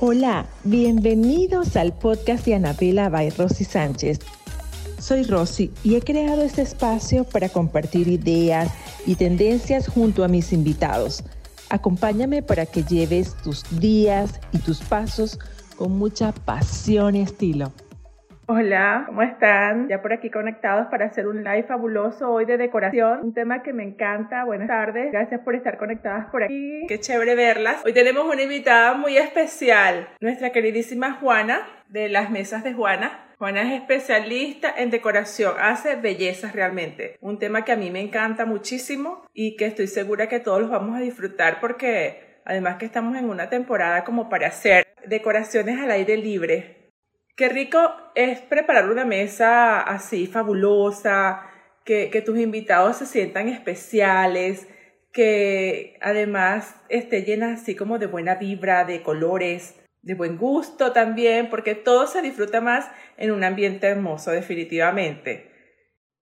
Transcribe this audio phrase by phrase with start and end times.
[0.00, 4.18] Hola, bienvenidos al podcast de Anabela by Rosy Sánchez.
[4.98, 8.72] Soy Rosy y he creado este espacio para compartir ideas
[9.06, 11.22] y tendencias junto a mis invitados.
[11.68, 15.38] Acompáñame para que lleves tus días y tus pasos
[15.76, 17.72] con mucha pasión y estilo.
[18.54, 19.88] Hola, ¿cómo están?
[19.88, 23.72] Ya por aquí conectados para hacer un live fabuloso hoy de decoración, un tema que
[23.72, 24.44] me encanta.
[24.44, 26.84] Buenas tardes, gracias por estar conectadas por aquí.
[26.86, 27.82] Qué chévere verlas.
[27.82, 33.24] Hoy tenemos una invitada muy especial, nuestra queridísima Juana de las mesas de Juana.
[33.38, 37.16] Juana es especialista en decoración, hace bellezas realmente.
[37.22, 40.70] Un tema que a mí me encanta muchísimo y que estoy segura que todos los
[40.70, 45.90] vamos a disfrutar porque además que estamos en una temporada como para hacer decoraciones al
[45.90, 46.81] aire libre.
[47.42, 47.80] Qué rico
[48.14, 51.42] es preparar una mesa así fabulosa,
[51.84, 54.68] que, tus invitados se sientan especiales,
[55.12, 61.50] que además esté llena así como de buena vibra, de colores, de buen gusto también,
[61.50, 65.50] porque todo se disfruta más en un ambiente hermoso, definitivamente.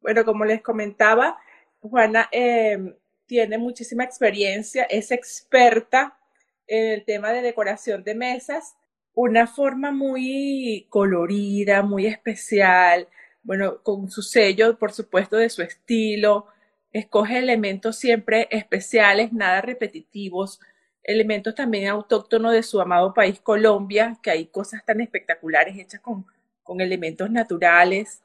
[0.00, 1.36] Bueno, como les comentaba,
[1.80, 2.94] Juana eh,
[3.26, 6.18] tiene muchísima experiencia, es experta
[6.66, 8.74] en el tema de decoración de mesas,
[9.22, 13.08] una forma muy colorida, muy especial,
[13.42, 16.46] bueno, con su sello, por supuesto, de su estilo,
[16.92, 20.60] escoge elementos siempre especiales, nada repetitivos,
[21.02, 26.26] elementos también autóctonos de su amado país Colombia, que hay cosas tan espectaculares hechas con,
[26.62, 28.22] con elementos naturales.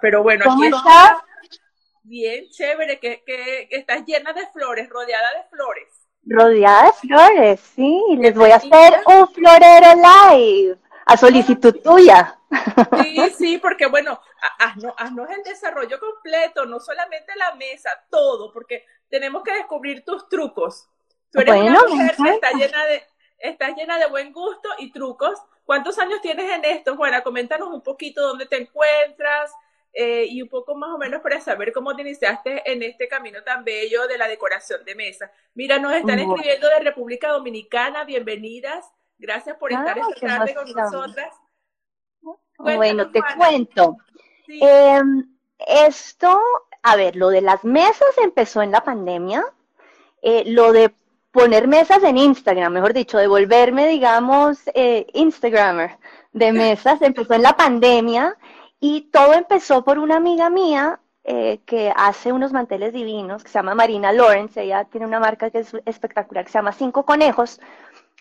[0.00, 1.24] pero bueno, ¿Cómo aquí está?
[2.04, 5.85] Bien, chévere, que, que, estás llena de flores, rodeada de flores.
[6.26, 8.02] Rodeada de flores, sí.
[8.18, 12.38] Les voy a hacer un florero live a solicitud tuya.
[13.02, 14.20] Sí, sí, porque bueno,
[14.58, 20.28] haznos, haznos el desarrollo completo, no solamente la mesa, todo, porque tenemos que descubrir tus
[20.28, 20.88] trucos.
[21.30, 23.02] Tú eres una mujer que está llena de,
[23.38, 25.38] estás llena de buen gusto y trucos.
[25.64, 27.22] ¿Cuántos años tienes en esto, Juana?
[27.22, 29.52] Coméntanos un poquito dónde te encuentras
[29.98, 33.42] eh, y un poco más o menos para saber cómo te iniciaste en este camino
[33.42, 35.32] tan bello de la decoración de mesa.
[35.54, 38.84] Mira, nos están escribiendo de República Dominicana, bienvenidas.
[39.16, 41.34] Gracias por estar esta tarde con nosotras.
[42.58, 43.96] bueno, te cuento.
[44.48, 45.34] Em,
[45.66, 46.42] esto,
[46.82, 49.46] a ver, lo de las mesas empezó en la pandemia.
[50.20, 50.92] Eh, lo de
[51.30, 55.96] poner mesas en Instagram, mejor dicho, de volverme, digamos, eh, Instagrammer
[56.34, 58.36] de mesas, empezó en la pandemia
[58.80, 63.58] y todo empezó por una amiga mía eh, que hace unos manteles divinos, que se
[63.58, 67.60] llama Marina Lawrence, ella tiene una marca que es espectacular, que se llama Cinco Conejos.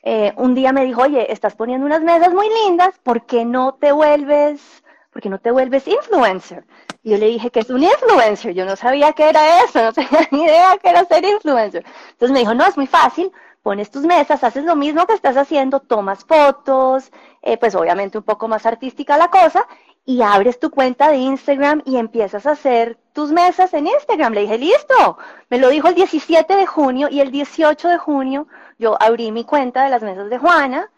[0.02, 3.76] Eh, un día me dijo, oye, estás poniendo unas mesas muy lindas, ¿por qué no
[3.76, 6.66] te vuelves, por qué no te vuelves influencer?
[7.04, 9.94] Y yo le dije que es un influencer, yo no sabía qué era eso, no
[9.94, 11.86] tenía ni idea qué era ser influencer.
[12.12, 13.32] Entonces me dijo, no, es muy fácil,
[13.66, 17.12] pones tus mesas, haces lo mismo que estás haciendo, tomas fotos,
[17.42, 19.68] eh, pues obviamente un poco más artística la cosa,
[20.06, 24.34] y abres tu cuenta de Instagram y empiezas a hacer tus mesas en Instagram.
[24.34, 25.18] Le dije, listo,
[25.50, 29.44] me lo dijo el 17 de junio y el 18 de junio yo abrí mi
[29.44, 30.92] cuenta de las mesas de Juana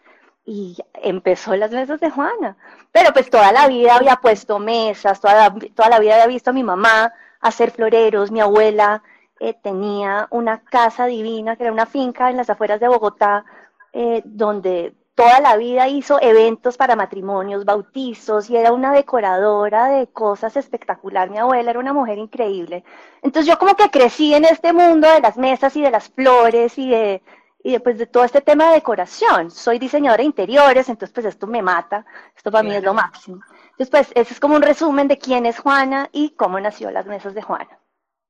[0.44, 2.56] y empezó las mesas de Juana.
[2.92, 6.50] Pero pues toda la vida había puesto mesas, toda la, toda la vida había visto
[6.50, 9.02] a mi mamá hacer floreros, mi abuela
[9.40, 13.44] eh, tenía una casa divina, que era una finca en las afueras de Bogotá,
[13.92, 20.06] eh, donde toda la vida hizo eventos para matrimonios, bautizos y era una decoradora de
[20.06, 21.28] cosas espectacular.
[21.28, 22.84] Mi abuela era una mujer increíble.
[23.20, 26.78] Entonces yo como que crecí en este mundo de las mesas y de las flores
[26.78, 27.20] y de,
[27.64, 29.50] y después de todo este tema de decoración.
[29.50, 32.06] Soy diseñadora de interiores, entonces pues esto me mata,
[32.36, 33.40] esto para mí es lo máximo.
[33.70, 37.06] Entonces pues ese es como un resumen de quién es Juana y cómo nació las
[37.06, 37.80] mesas de Juana.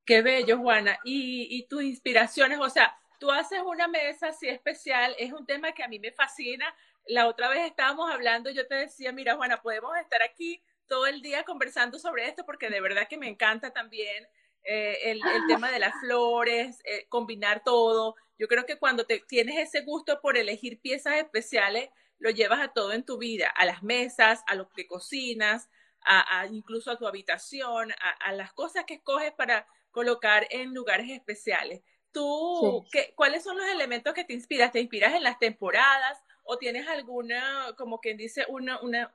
[0.06, 0.98] Qué bello, Juana.
[1.04, 5.72] Y, y tus inspiraciones, o sea, tú haces una mesa así especial, es un tema
[5.72, 6.74] que a mí me fascina.
[7.06, 11.22] La otra vez estábamos hablando, yo te decía, mira, Juana, podemos estar aquí todo el
[11.22, 14.26] día conversando sobre esto porque de verdad que me encanta también
[14.64, 18.16] eh, el, tema de las flores, eh, combinar todo.
[18.38, 22.68] Yo creo que cuando te, tienes ese gusto por elegir piezas especiales, lo llevas a
[22.68, 25.68] todo en tu vida, a las mesas, a lo que cocinas,
[26.02, 31.82] a, incluso a tu habitación, a, las cosas que escoges para colocar en lugares especiales.
[32.18, 34.72] ¿Tú, qué, cuáles son los elementos que te inspiras?
[34.72, 39.12] ¿Te inspiras en las temporadas o tienes alguna, como quien dice, una, una,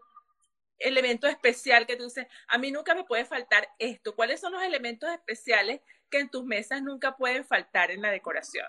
[0.80, 4.16] elemento especial que tú dices, a mí nunca me puede faltar esto.
[4.16, 8.68] ¿Cuáles son los elementos especiales que en tus mesas nunca pueden faltar en la decoración?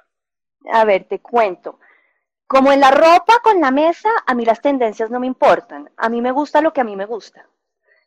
[0.73, 1.79] A ver, te cuento.
[2.47, 5.91] Como en la ropa con la mesa, a mí las tendencias no me importan.
[5.97, 7.49] A mí me gusta lo que a mí me gusta.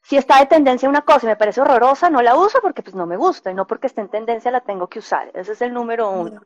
[0.08, 2.96] Si está de tendencia una cosa y me parece horrorosa, no la uso porque pues
[2.96, 5.30] no me gusta y no porque esté en tendencia la tengo que usar.
[5.34, 6.40] Ese es el número uno.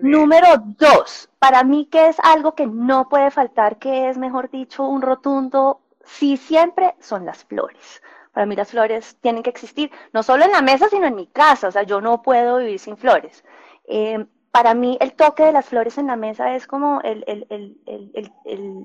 [0.00, 0.46] Número
[0.78, 5.02] dos, para mí que es algo que no puede faltar, que es, mejor dicho, un
[5.02, 8.00] rotundo, sí siempre, son las flores.
[8.30, 11.26] Para mí las flores tienen que existir, no solo en la mesa, sino en mi
[11.26, 11.66] casa.
[11.66, 13.44] O sea, yo no puedo vivir sin flores.
[13.88, 17.02] Eh, para mí el toque de las flores en la mesa es como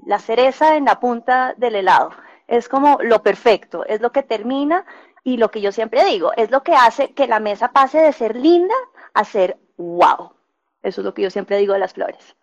[0.08, 2.10] la cereza en la punta del helado
[2.50, 4.86] es como lo perfecto, es lo que termina
[5.24, 8.12] y lo que yo siempre digo, es lo que hace que la mesa pase de
[8.12, 8.74] ser linda
[9.14, 10.34] a ser wow.
[10.82, 12.36] Eso es lo que yo siempre digo de las flores.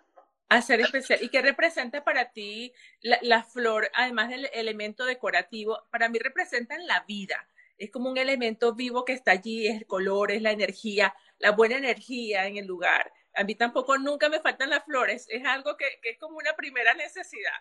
[0.49, 1.19] A ser especial.
[1.23, 5.83] ¿Y qué representa para ti la, flor, además del elemento decorativo?
[5.91, 7.49] Para mí representan la vida.
[7.77, 11.51] Es como un elemento vivo que está allí, es el color, es la energía, la
[11.51, 13.13] buena energía en el lugar.
[13.35, 16.95] A mí tampoco nunca me faltan las flores, es algo que es como una primera
[16.95, 17.53] necesidad.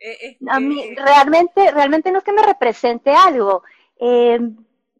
[0.00, 3.62] Eh, a mí este, realmente, realmente no es que me represente algo.
[3.98, 4.40] Eh,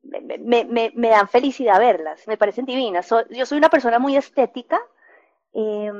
[0.03, 3.09] me, me, me, dan felicidad verlas, me parecen divinas.
[3.31, 4.81] yo soy una persona muy estética.
[5.53, 5.93] Eh,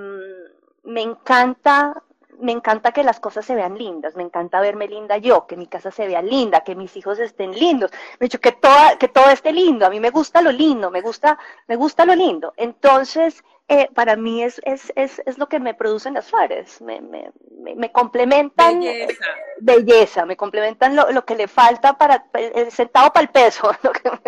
[0.85, 2.03] me encanta
[2.41, 5.67] me encanta que las cosas se vean lindas, me encanta verme linda yo, que mi
[5.67, 9.31] casa se vea linda, que mis hijos estén lindos, me dicho que toda, que todo
[9.31, 11.39] esté lindo, a mí me gusta lo lindo, me gusta,
[11.69, 12.53] me gusta lo lindo.
[12.57, 17.01] Entonces, eh, para mí es, es, es, es, lo que me producen las flores, me,
[17.01, 17.31] me,
[17.77, 19.27] me, complementan belleza.
[19.61, 23.71] belleza, me complementan lo, lo, que le falta para el centavo para el peso.
[23.85, 24.21] Lo que me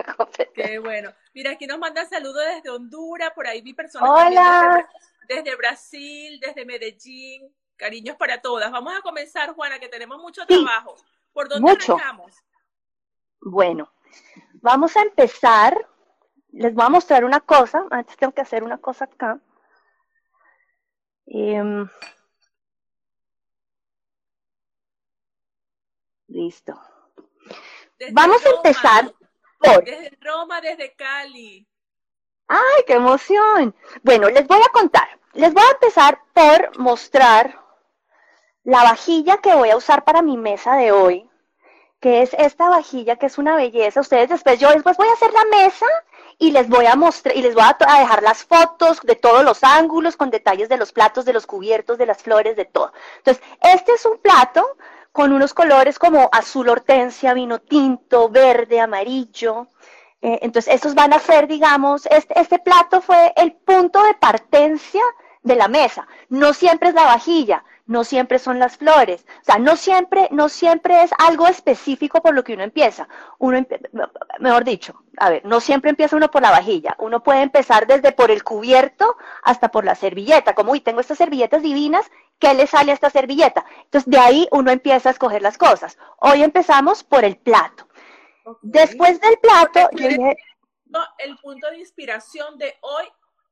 [0.54, 1.12] Qué bueno.
[1.34, 4.86] Mira, aquí nos manda saludos desde Honduras, por ahí vi personas Hola.
[5.26, 7.52] Desde, desde, Brasil, desde Medellín.
[7.76, 8.70] Cariños para todas.
[8.70, 10.96] Vamos a comenzar, Juana, que tenemos mucho trabajo.
[11.32, 11.96] ¿Por dónde mucho.
[13.40, 13.92] Bueno,
[14.60, 15.88] vamos a empezar
[16.52, 17.86] les voy a mostrar una cosa.
[17.90, 19.40] Antes tengo que hacer una cosa acá.
[21.26, 21.88] Em,
[26.28, 26.78] listo.
[28.12, 29.14] Vamos a empezar
[29.58, 29.84] por...
[29.84, 31.66] Desde Roma, desde Cali.
[32.48, 33.74] ¡Ay, qué emoción!
[34.02, 35.18] Bueno, les voy a contar.
[35.32, 37.61] Les voy a empezar por mostrar
[38.64, 41.28] la vajilla que voy a usar para mi mesa de hoy,
[42.00, 44.00] que es esta vajilla que es una belleza.
[44.00, 45.86] Ustedes después, yo después voy a hacer la mesa
[46.38, 49.62] y les voy a mostrar y les voy a, dejar las fotos de todos los
[49.62, 52.92] ángulos con detalles de los platos, de los cubiertos, de las flores, de todo.
[53.18, 54.76] Entonces, este es un plato
[55.12, 59.68] con unos colores como azul hortensia, vino tinto, verde, amarillo.
[60.22, 65.02] Eh, entonces, estos van a ser, digamos, este, este plato fue el punto de partencia
[65.42, 66.06] de la mesa.
[66.28, 70.48] No siempre es la vajilla, no siempre son las flores, o sea, no siempre, no
[70.48, 73.08] siempre es algo específico por lo que uno empieza.
[73.38, 73.64] Uno,
[74.38, 78.12] mejor dicho, a ver, no siempre empieza uno por la vajilla, uno puede empezar desde
[78.12, 82.66] por el cubierto hasta por la servilleta, como, uy, tengo estas servilletas divinas, ¿qué le
[82.66, 83.64] sale a esta servilleta?
[83.84, 85.98] Entonces, de ahí uno empieza a escoger las cosas.
[86.18, 87.88] Hoy empezamos por el plato.
[88.62, 90.08] Después del plato, yo
[91.18, 93.04] el punto de inspiración de hoy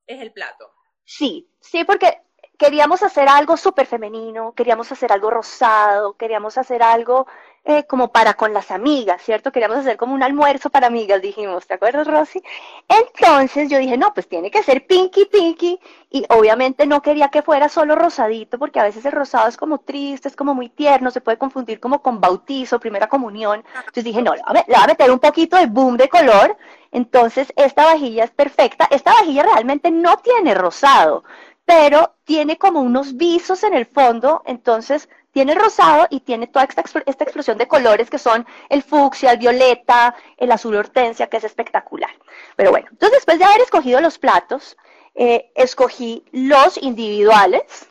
[0.07, 0.73] es el plato.
[1.05, 2.21] Sí, sí, porque
[2.61, 7.27] queríamos hacer algo súper femenino, queríamos hacer algo rosado, queríamos hacer algo
[7.65, 9.51] eh, como para con las amigas, ¿cierto?
[9.51, 12.43] Queríamos hacer como un almuerzo para amigas, dijimos, ¿te acuerdas, Rosy?
[12.87, 15.81] Entonces yo dije, no, pues tiene que ser pinky, pinky,
[16.11, 19.79] y obviamente no quería que fuera solo rosadito, porque a veces el rosado es como
[19.79, 23.65] triste, es como muy tierno, se puede confundir como con bautizo, primera comunión.
[23.75, 26.59] Entonces dije, no, le voy a meter un poquito de boom de color,
[26.93, 28.87] entonces esta vajilla es perfecta.
[28.91, 31.25] Esta vajilla realmente no tiene rosado,
[31.71, 36.83] pero tiene como unos visos en el fondo, entonces tiene rosado y tiene toda esta,
[37.07, 41.45] esta explosión de colores que son el fucsia, el violeta, el azul hortensia, que es
[41.45, 42.11] espectacular.
[42.57, 44.77] Pero bueno, entonces después de haber escogido los platos,
[45.15, 47.87] eh, escogí los individuales,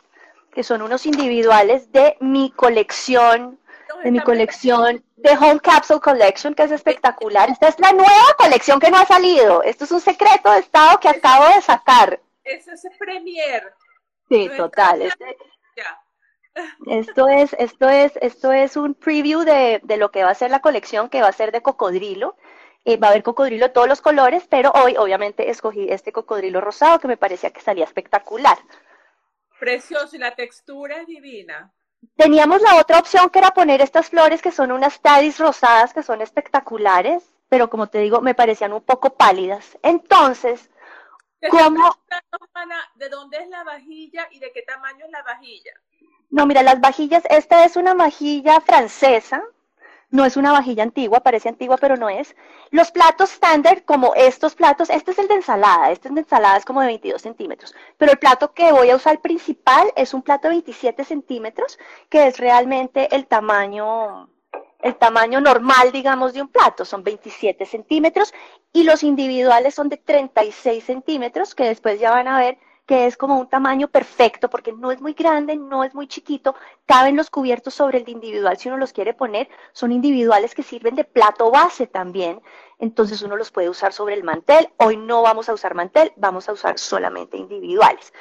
[0.52, 3.58] que son unos individuales de mi colección,
[4.04, 7.48] de mi colección de Home Capsule Collection, que es espectacular.
[7.48, 9.62] Esta es la nueva colección que no ha salido.
[9.62, 12.20] Esto es un secreto de estado que acabo de sacar.
[12.50, 13.72] Eso es premier.
[14.28, 15.02] Sí, total.
[15.02, 15.36] Este,
[16.86, 20.60] esto es, esto es, esto es un preview de, lo que va a ser la
[20.60, 22.36] colección, que va a ser de cocodrilo.
[22.84, 26.60] Eh, va a haber cocodrilo de todos los colores, pero hoy obviamente escogí este cocodrilo
[26.60, 28.58] rosado que me parecía que salía espectacular.
[29.58, 31.72] Precioso, y la textura es divina.
[32.16, 36.02] Teníamos la otra opción que era poner estas flores que son unas tadis rosadas que
[36.02, 39.76] son espectaculares, pero como te digo, me parecían un poco pálidas.
[39.82, 40.69] Entonces,
[41.48, 41.96] ¿Cómo?
[42.96, 45.72] ¿De dónde es la vajilla y de qué tamaño es la vajilla?
[46.28, 49.42] No, mira, las vajillas, esta es una vajilla francesa,
[50.10, 52.36] no es una vajilla antigua, parece antigua, pero no es.
[52.70, 56.56] Los platos estándar, como estos platos, este es el de ensalada, este es de ensalada,
[56.56, 60.22] es como de 22 centímetros, pero el plato que voy a usar principal es un
[60.22, 61.78] plato de 27 centímetros,
[62.08, 64.28] que es realmente el tamaño
[64.82, 68.32] el tamaño normal, digamos, de un plato, son 27 centímetros,
[68.72, 72.58] y los individuales son de 36 centímetros, que después ya van a ver
[72.90, 76.56] que es como un tamaño perfecto, porque no es muy grande, no es muy chiquito,
[76.86, 80.96] caben los cubiertos sobre el individual si uno los quiere poner, son individuales que sirven
[80.96, 82.42] de plato base también,
[82.80, 86.48] entonces uno los puede usar sobre el mantel, hoy no vamos a usar mantel, vamos
[86.48, 88.12] a usar solamente individuales.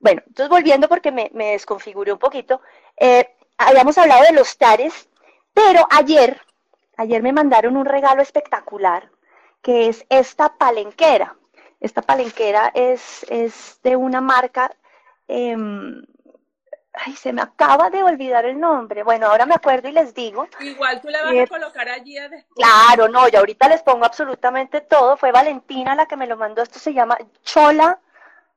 [0.00, 2.62] Bueno, entonces volviendo porque me, desconfiguré un poquito,
[2.96, 5.09] eh, habíamos hablado de los tares,
[5.54, 6.40] pero ayer,
[6.96, 9.10] ayer me mandaron un regalo espectacular,
[9.62, 11.36] que es esta palenquera.
[11.80, 14.70] Esta palenquera es, es de una marca,
[15.26, 16.04] em,
[16.92, 19.02] ay, se me acaba de olvidar el nombre.
[19.02, 20.46] Bueno, ahora me acuerdo y les digo.
[20.60, 22.44] Igual tú la vas a colocar allí después.
[22.54, 25.16] Claro, no, yo ahorita les pongo absolutamente todo.
[25.16, 26.62] Fue Valentina la que me lo mandó.
[26.62, 27.98] Esto se llama Chola.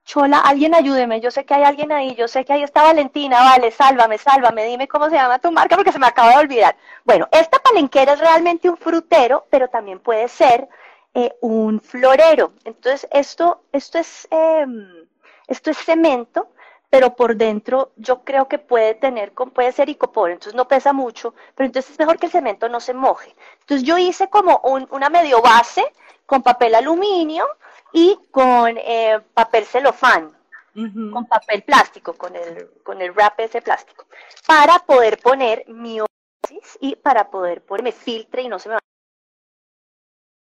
[0.06, 3.40] Chola, alguien ayúdeme, yo sé que hay alguien ahí, yo sé que ahí está Valentina,
[3.40, 6.76] vale, sálvame, sálvame, dime cómo se llama tu marca porque se me acaba de olvidar.
[7.06, 10.68] Bueno, esta palenquera es realmente un frutero, pero también puede ser
[11.14, 12.52] eh, un florero.
[12.66, 15.08] Entonces, esto, esto, es, em,
[15.48, 16.50] esto es cemento,
[16.94, 21.34] pero por dentro yo creo que puede tener, puede ser icopor, entonces no pesa mucho,
[21.56, 23.36] pero entonces es mejor que el cemento no se moje.
[23.62, 25.84] Entonces yo hice como una medio base
[26.28, 27.48] con papel aluminio
[27.94, 30.38] y con eh, papel celofán,
[30.76, 34.06] con papel plástico, con el, con el wrap ese plástico,
[34.46, 38.76] para poder poner mi oasis y para poder ponerme filtre y no se me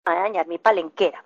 [0.04, 1.24] a dañar mi palenquera.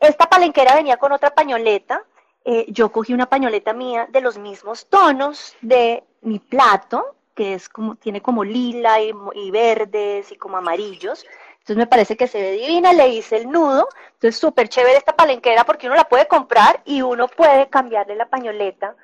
[0.00, 2.02] Esta palenquera venía con otra pañoleta.
[2.44, 7.68] Eh, yo cogí una pañoleta mía de los mismos tonos de mi plato, que es
[7.68, 11.24] como, tiene como lila y, verdes y como amarillos.
[11.52, 13.88] Entonces me parece que se ve divina, le hice el nudo.
[14.14, 18.28] Entonces súper chévere esta palenquera porque uno la puede comprar y uno puede cambiarle la
[18.28, 18.96] pañoleta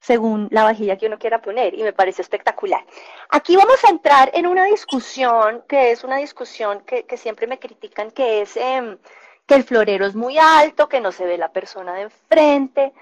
[0.00, 2.84] según la vajilla que uno quiera poner y me parece espectacular.
[3.30, 8.10] Aquí vamos a entrar en una discusión que es una discusión que, siempre me critican,
[8.12, 8.96] que es em,
[9.48, 12.92] que el florero es muy alto, que no se ve la persona de enfrente.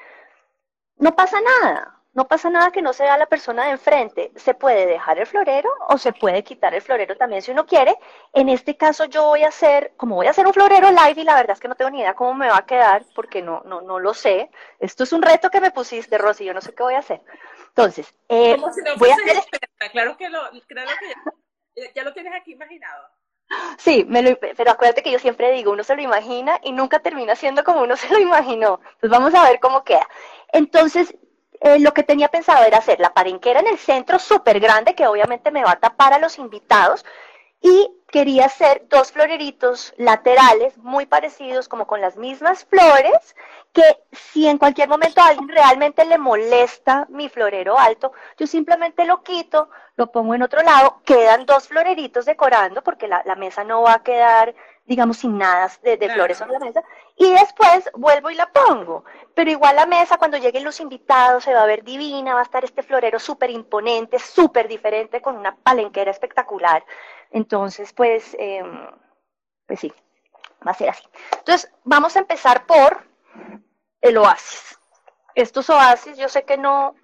[0.96, 1.92] No pasa nada.
[2.14, 4.30] No pasa nada que no se vea la persona de enfrente.
[4.36, 7.98] Se puede dejar el florero o se puede quitar el florero también si uno quiere.
[8.32, 11.24] En este caso yo voy a hacer, como voy a hacer un florero live y
[11.24, 13.60] la verdad es que no tengo ni idea cómo me va a quedar porque no,
[13.66, 14.48] no, no lo sé.
[14.78, 17.20] Esto es un reto que me pusiste, Rosy, yo no sé qué voy a hacer.
[17.68, 18.56] Entonces, eh,
[18.96, 19.36] voy a hacer...
[19.92, 20.90] Claro que, lo, claro
[21.74, 23.10] que ya, lo tienes aquí imaginado.
[23.78, 26.98] Sí, me lo, pero acuérdate que yo siempre digo, uno se lo imagina y nunca
[27.00, 28.80] termina siendo como uno se lo imaginó.
[28.94, 30.08] Entonces vamos a ver cómo queda.
[30.52, 31.14] Entonces,
[31.60, 35.06] eh, lo que tenía pensado era hacer la parenquera en el centro súper grande, que
[35.06, 37.04] obviamente me va a tapar a los invitados,
[37.62, 43.34] y quería hacer dos floreritos laterales muy parecidos, como con las mismas flores,
[43.72, 43.82] que
[44.12, 49.22] si en cualquier momento a alguien realmente le molesta mi florero alto, yo simplemente lo
[49.22, 53.94] quito, lo pongo en otro lado, quedan dos floreritos decorando, porque la, mesa no va
[53.94, 56.84] a quedar, digamos, sin nada de, flores sobre la mesa,
[57.16, 59.04] y después vuelvo y la pongo.
[59.34, 62.44] Pero igual la mesa, cuando lleguen los invitados, se va a ver divina, va a
[62.44, 66.84] estar este florero súper imponente, súper diferente, con una palenquera espectacular.
[67.30, 68.90] Entonces, pues, em,
[69.66, 69.92] pues sí,
[70.66, 71.04] va a ser así.
[71.38, 73.06] Entonces, vamos a empezar por
[74.00, 74.78] el oasis.
[75.34, 76.94] Estos oasis, yo sé que no,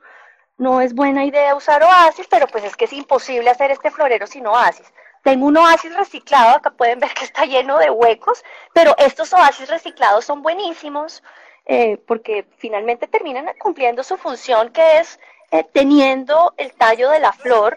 [0.59, 4.27] no es buena idea usar oasis, pero pues es que es imposible hacer este florero
[4.27, 4.93] sin oasis.
[5.23, 9.69] Tengo un oasis reciclado, acá pueden ver que está lleno de huecos, pero estos oasis
[9.69, 11.23] reciclados son buenísimos
[11.65, 15.21] eh, porque finalmente terminan cumpliendo su función que es
[15.53, 17.77] eh, teniendo el tallo de la flor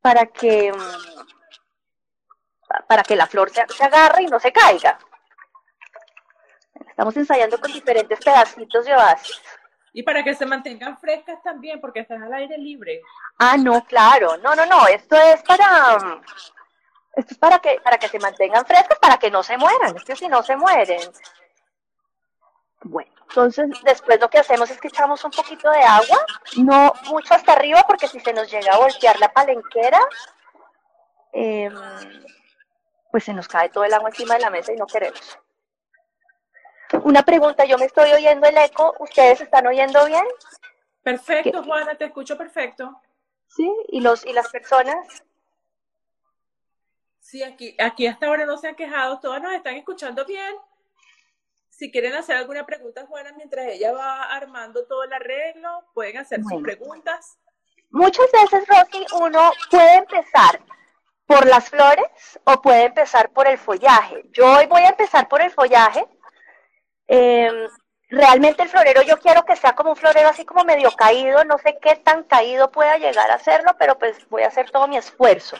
[0.00, 0.78] para que, mm,
[2.86, 4.98] para que la flor se, agarre y no se caiga.
[6.88, 9.40] Estamos ensayando con diferentes pedacitos de oasis.
[9.92, 13.00] Y para que se mantengan frescas también, porque están al aire libre.
[13.38, 14.36] Ah, no, claro.
[14.38, 14.86] No, no, no.
[14.86, 16.20] Esto es para.
[17.14, 19.96] Esto es para que, para que se mantengan frescas, para que no se mueran.
[19.96, 21.00] Es que si no se mueren.
[22.82, 26.24] Bueno, entonces después lo que hacemos es que echamos un poquito de agua,
[26.58, 30.00] no mucho hasta arriba, porque si se nos llega a voltear la palenquera,
[31.32, 31.74] em,
[33.10, 35.38] pues se nos cae todo el agua encima de la mesa y no queremos.
[37.04, 40.24] Una pregunta, yo me estoy oyendo el eco, ¿ustedes están oyendo bien?
[41.02, 43.00] Perfecto, Juana, te escucho perfecto.
[43.46, 45.22] Sí, y los y las personas.
[47.20, 50.54] Sí, aquí, aquí hasta ahora no se han quejado, todas nos están escuchando bien.
[51.68, 56.40] Si quieren hacer alguna pregunta, Juana, mientras ella va armando todo el arreglo, pueden hacer
[56.42, 57.38] sus preguntas.
[57.90, 60.60] Muchas veces, Rosy, uno puede empezar
[61.26, 64.24] por las flores o puede empezar por el follaje.
[64.32, 66.06] Yo hoy voy a empezar por el follaje.
[67.08, 67.68] Em,
[68.10, 71.58] realmente el florero yo quiero que sea como un florero así como medio caído, no
[71.58, 74.96] sé qué tan caído pueda llegar a serlo, pero pues voy a hacer todo mi
[74.96, 75.56] esfuerzo.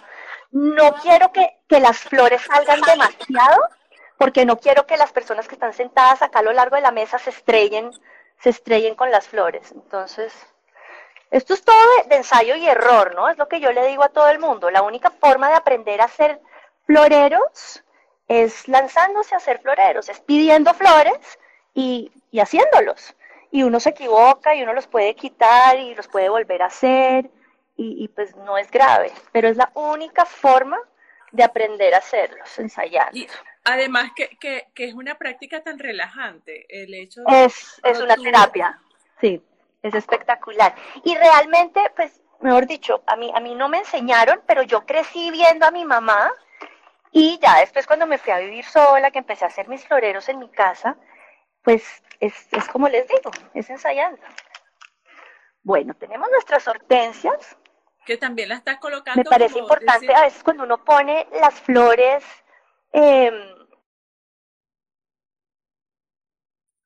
[0.51, 3.61] No quiero que, que las flores salgan demasiado,
[4.19, 6.91] porque no quiero que las personas que están sentadas acá a lo largo de la
[6.91, 7.91] mesa se estrellen,
[8.41, 9.73] se estrellen con las flores.
[9.73, 10.33] Entonces,
[11.31, 11.77] esto es todo
[12.09, 13.29] de, ensayo y error, ¿no?
[13.29, 14.71] Es lo que yo le digo a todo el mundo.
[14.71, 16.41] La única forma de aprender a hacer
[16.87, 17.85] floreros
[18.29, 21.39] es lanzándose a hacer floreros, es pidiendo flores
[21.75, 23.15] y, y haciéndolos.
[23.51, 27.31] Y uno se equivoca y uno los puede quitar y los puede volver a hacer
[27.81, 30.79] y, pues no es grave, pero es la única forma
[31.31, 33.17] de aprender a hacerlos, ensayar.
[33.17, 33.29] Y
[33.65, 37.45] además que, que, que, es una práctica tan relajante, el hecho de...
[37.45, 38.81] Es, es una terapia,
[39.21, 39.41] sí,
[39.83, 40.75] es espectacular.
[41.05, 45.31] Y realmente, pues, mejor dicho, a mí, a mí no me enseñaron, pero yo crecí
[45.31, 46.33] viendo a mi mamá
[47.13, 50.29] y ya después cuando me fui a vivir sola, que empecé a hacer mis floreros
[50.29, 50.97] en mi casa,
[51.63, 54.21] pues es, es como les digo, es ensayando.
[55.63, 57.57] Bueno, tenemos nuestras hortensias,
[58.07, 59.23] que también la estás colocando.
[59.23, 62.25] Me parece importante a veces cuando uno pone las flores.
[62.93, 63.55] Eh,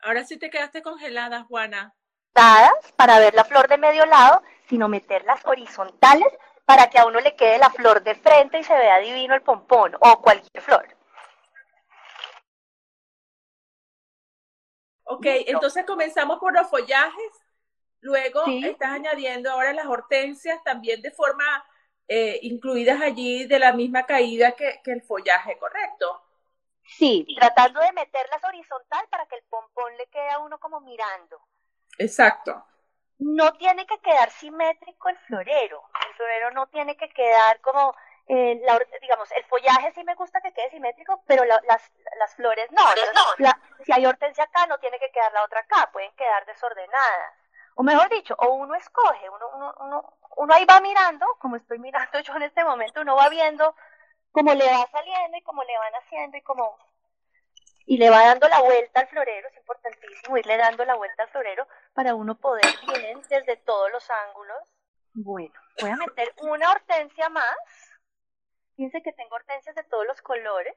[0.02, 1.94] Ahora sí te quedaste congelada, Juana.
[2.96, 6.26] Para ver la flor de medio lado, sino meterlas horizontales
[6.72, 9.42] para que a uno le quede la flor de frente y se vea divino el
[9.42, 10.88] pompón o cualquier flor.
[15.04, 17.32] Ok, entonces comenzamos por los follajes.
[18.00, 21.44] Luego estás añadiendo ahora las hortensias también de forma
[22.08, 26.22] eh, incluidas allí de la misma caída que, el follaje, ¿correcto?
[26.84, 31.38] Sí, tratando de meterlas horizontal para que el pompón le quede a uno como mirando.
[31.98, 32.64] Exacto.
[33.18, 35.82] No tiene que quedar simétrico el florero.
[36.08, 37.94] El florero no tiene que quedar como,
[38.26, 38.60] eh,
[39.00, 41.62] digamos, el follaje sí me gusta que quede simétrico, pero las,
[42.18, 42.82] las flores no.
[43.84, 47.42] si hay hortensia acá, no tiene que quedar la otra acá, pueden quedar desordenadas
[47.74, 51.78] o mejor dicho, o uno escoge, uno, uno, uno, uno ahí va mirando, como estoy
[51.78, 53.74] mirando yo en este momento, uno va viendo
[54.30, 56.76] cómo le va saliendo y cómo le van haciendo y cómo
[57.86, 61.28] y le va dando la vuelta al florero, es importantísimo irle dando la vuelta al
[61.30, 64.58] florero para uno poder bien desde todos los ángulos.
[65.14, 67.56] Bueno, voy a meter una hortensia más.
[68.76, 70.74] Fíjense que tengo hortensias de todos los colores.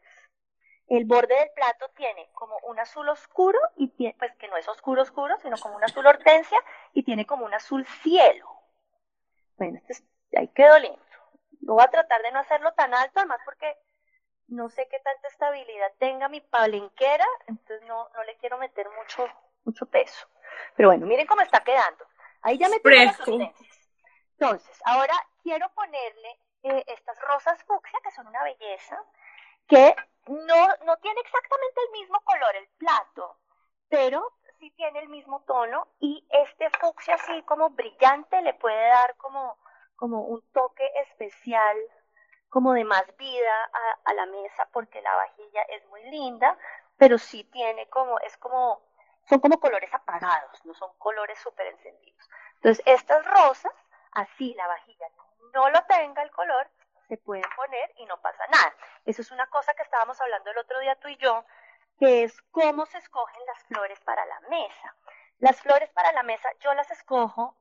[0.87, 5.01] El borde del plato tiene como un azul oscuro, y pues que no es oscuro
[5.01, 6.59] oscuro, sino como un azul hortensia,
[6.93, 8.47] y tiene como un azul cielo.
[9.57, 10.03] Bueno, este
[10.37, 11.01] ahí quedó lindo.
[11.61, 13.75] Voy a tratar de no hacerlo tan alto, además porque
[14.47, 19.27] no sé qué tanta estabilidad tenga mi palenquera, entonces no, no le quiero meter mucho,
[19.63, 20.27] mucho peso.
[20.75, 22.05] Pero bueno, miren cómo está quedando.
[22.41, 23.89] Ahí ya metí las hortensias.
[24.37, 29.01] Entonces, ahora quiero ponerle eh, estas rosas fucsia, que son una belleza,
[29.67, 29.95] que
[30.27, 33.37] no, no tiene exactamente el mismo color el plato,
[33.89, 39.15] pero sí tiene el mismo tono y este fucsia así como brillante le puede dar
[39.17, 39.57] como,
[39.95, 41.77] como un toque especial,
[42.49, 43.71] como de más vida
[44.05, 46.57] a, la mesa porque la vajilla es muy linda,
[46.97, 48.81] pero sí tiene como, es como,
[49.27, 52.29] son como colores apagados, no son colores súper encendidos.
[52.55, 53.73] Entonces, estas rosas,
[54.11, 55.07] así la vajilla
[55.53, 56.69] no lo tenga el color,
[57.07, 58.73] se puede poner y no pasa nada.
[59.05, 61.45] Eso es una cosa que estábamos hablando el otro día tú y yo,
[61.99, 64.95] que es cómo se escogen las flores para la mesa.
[65.39, 67.55] Las flores para la mesa yo las escojo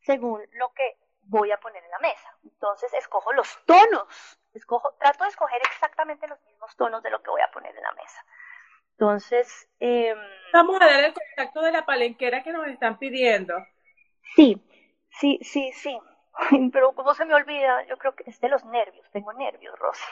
[0.00, 2.36] según lo que voy a poner en la mesa.
[2.44, 7.30] Entonces escojo los tonos, escojo, trato de escoger exactamente los mismos tonos de lo que
[7.30, 8.24] voy a poner en la mesa.
[8.92, 10.14] Entonces, eh,
[10.52, 13.54] vamos a dar el contacto de la palenquera que nos están pidiendo.
[14.36, 14.62] Sí,
[15.10, 15.98] sí, sí, sí.
[16.72, 17.84] pero ¿cómo se me olvida?
[17.86, 19.10] Yo creo que es de los nervios.
[19.10, 20.02] Tengo nervios, Rosy.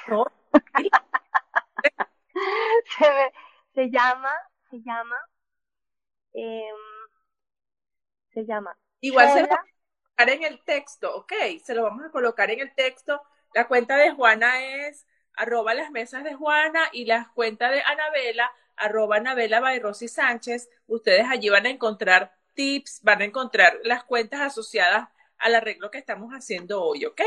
[3.74, 4.32] se, llama,
[4.70, 5.16] se llama,
[8.32, 8.76] se llama.
[9.00, 9.79] Igual se va a colocar
[10.28, 13.22] en el texto, ok, se lo vamos a colocar en el texto.
[13.54, 15.06] La cuenta de Juana es
[15.37, 20.68] arroba las mesas de Juana y la cuenta de Anabela, arroba Anabela by Rosy Sánchez.
[20.87, 25.98] Ustedes allí van a encontrar tips, van a encontrar las cuentas asociadas al arreglo que
[25.98, 27.22] estamos haciendo hoy, ¿ok?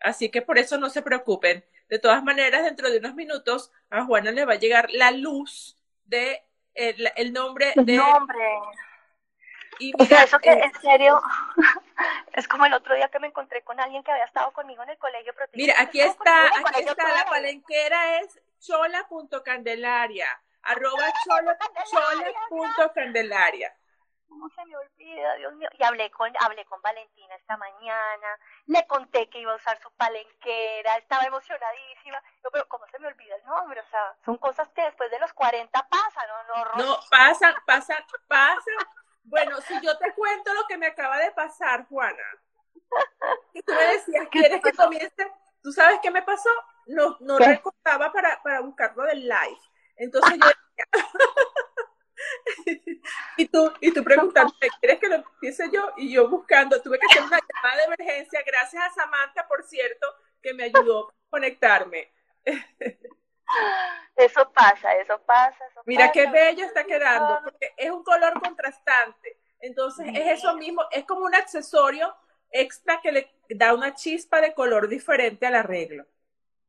[0.00, 1.64] Así que por eso no se preocupen.
[1.88, 5.76] De todas maneras, dentro de unos minutos a Juana le va a llegar la luz
[6.06, 6.42] de
[6.74, 7.96] el, nombre el de...
[7.96, 8.38] nombre.
[9.80, 11.20] Y o sea, eso que eh, en serio
[12.34, 14.90] es como el otro día que me encontré con alguien que había estado conmigo en
[14.90, 15.32] el colegio.
[15.54, 20.28] Mira, aquí está, aquí está, la palenquera es chola.candelaria,
[20.62, 23.74] arroba chola.candelaria.
[24.28, 25.70] ¿Cómo se me olvida, Dios mío?
[25.72, 29.90] Y hablé con, hablé con Valentina esta mañana, le conté que iba a usar su
[29.92, 32.22] palenquera, estaba emocionadísima.
[32.52, 33.80] pero ¿cómo se me olvida el nombre?
[33.80, 36.44] O sea, son cosas que después de los 40 pasan, ¿no?
[36.54, 38.99] No, no pasan, pasan, pasan.
[39.22, 42.22] Bueno, si yo te cuento lo que me acaba de pasar, Juana.
[43.54, 45.32] Y tú me decías, ¿quieres que comience?
[45.62, 46.50] ¿Tú sabes qué me pasó?
[46.86, 49.60] No, no recordaba para, para buscarlo del live.
[49.96, 50.50] Entonces yo
[53.36, 55.92] y tú, y tú preguntando, ¿quieres que lo empiece yo?
[55.96, 60.06] Y yo buscando, tuve que hacer una llamada de emergencia, gracias a Samantha, por cierto,
[60.42, 62.12] que me ayudó a conectarme.
[64.16, 65.66] Eso pasa, eso pasa.
[65.66, 69.38] Eso Mira qué bello está quedando, porque es un color contrastante.
[69.60, 72.14] Entonces es eso mismo, es como un accesorio
[72.50, 76.06] extra que le da una chispa de color diferente al arreglo.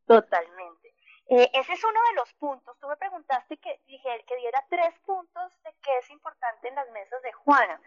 [0.06, 0.94] Totalmente.
[1.30, 2.78] Eh, ese es uno de los puntos.
[2.80, 6.90] Tú me preguntaste que dije que diera tres puntos de qué es importante en las
[6.92, 7.82] mesas de Juana.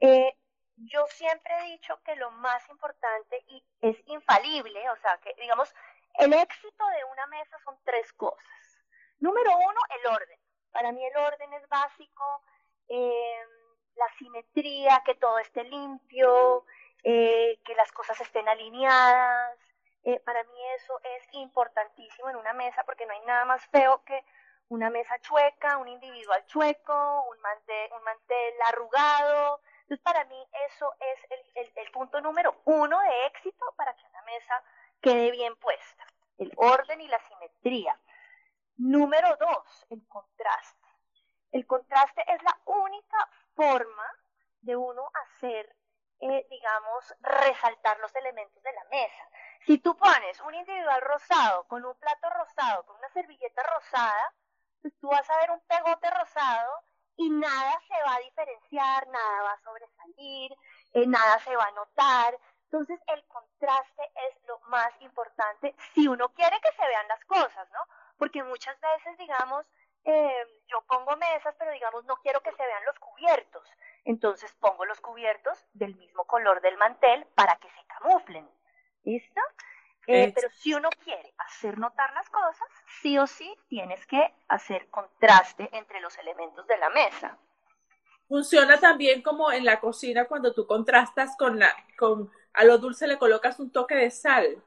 [0.00, 0.36] Eh,
[0.76, 5.74] yo siempre he dicho que lo más importante y es infalible, o sea, que digamos,
[6.18, 8.44] el éxito de una mesa son tres cosas.
[9.20, 10.38] Número uno, el orden.
[10.72, 12.42] Para mí el orden es básico,
[12.88, 13.48] em,
[13.96, 16.66] la simetría, que todo esté limpio,
[17.02, 19.58] eh, que las cosas estén alineadas.
[20.04, 24.04] Eh, para mí eso es importantísimo en una mesa porque no hay nada más feo
[24.04, 24.22] que
[24.68, 29.60] una mesa chueca, un individual chueco, un mantel, un mantel arrugado.
[29.82, 31.18] Entonces, para mí eso es
[31.54, 34.62] el, el punto número uno de éxito para que una mesa
[35.04, 36.06] quede bien puesta.
[36.38, 38.00] El orden y la simetría.
[38.78, 40.88] Número dos, el contraste.
[41.52, 44.06] El contraste es la única forma
[44.62, 45.76] de uno hacer,
[46.20, 49.28] eh, digamos, resaltar los elementos de la mesa.
[49.66, 54.34] Si tú pones un individual rosado con un plato rosado, con una servilleta rosada,
[54.80, 56.72] pues tú vas a ver un pegote rosado
[57.16, 60.52] y nada se va a diferenciar, nada va a sobresalir,
[60.94, 62.38] eh, nada se va a notar.
[62.74, 67.70] Entonces el contraste es lo más importante si uno quiere que se vean las cosas,
[67.70, 67.78] ¿no?
[68.18, 69.64] Porque muchas veces, digamos,
[70.04, 73.62] eh, yo pongo mesas, pero digamos no quiero que se vean los cubiertos.
[74.04, 78.50] Entonces pongo los cubiertos del mismo color del mantel para que se camuflen.
[79.04, 79.40] ¿Listo?
[80.08, 82.68] Eh, pero si uno quiere hacer notar las cosas,
[83.00, 87.38] sí o sí tienes que hacer contraste entre los elementos de la mesa.
[88.26, 93.06] Funciona también como en la cocina cuando tú contrastas con la, con a lo dulce
[93.06, 94.62] le colocas un toque de sal.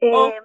[0.00, 0.40] Eh,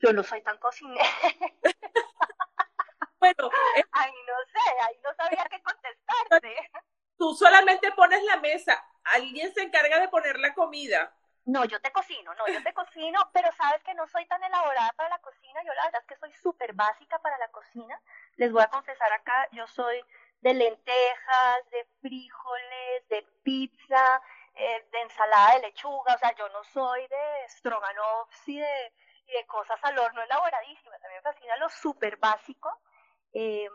[0.00, 1.04] yo no soy tan cocinera.
[3.18, 3.50] bueno,
[3.92, 6.54] ahí no sé, ahí no sabía qué contestarte.
[7.18, 11.14] Tú solamente pones la mesa, alguien se encarga de poner la comida.
[11.46, 14.92] No, yo te cocino, no, yo te cocino, pero sabes que no soy tan elaborada
[14.96, 17.98] para la cocina, yo la verdad es que soy súper básica para la cocina.
[18.34, 20.04] Les voy a confesar acá, yo soy
[20.40, 24.20] de lentejas, de frijoles, de pizza,
[24.56, 28.92] eh, de ensalada de lechuga, o sea, yo no soy de stroganoff y de,
[29.26, 32.80] de cosas al horno elaboradísimas, a mí me fascina lo súper básico,
[33.32, 33.72] em,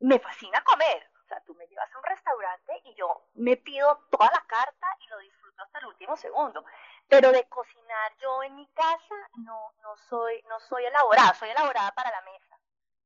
[0.00, 4.06] me fascina comer, o sea, tú me llevas a un restaurante y yo me pido
[4.10, 6.64] toda la carta y lo disfruto hasta el último segundo,
[7.08, 11.92] pero de cocinar yo en mi casa no, no soy, no soy elaborada, soy elaborada
[11.92, 12.58] para la mesa,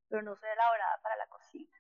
[0.09, 1.77] pero no soy elaborada para la cocina.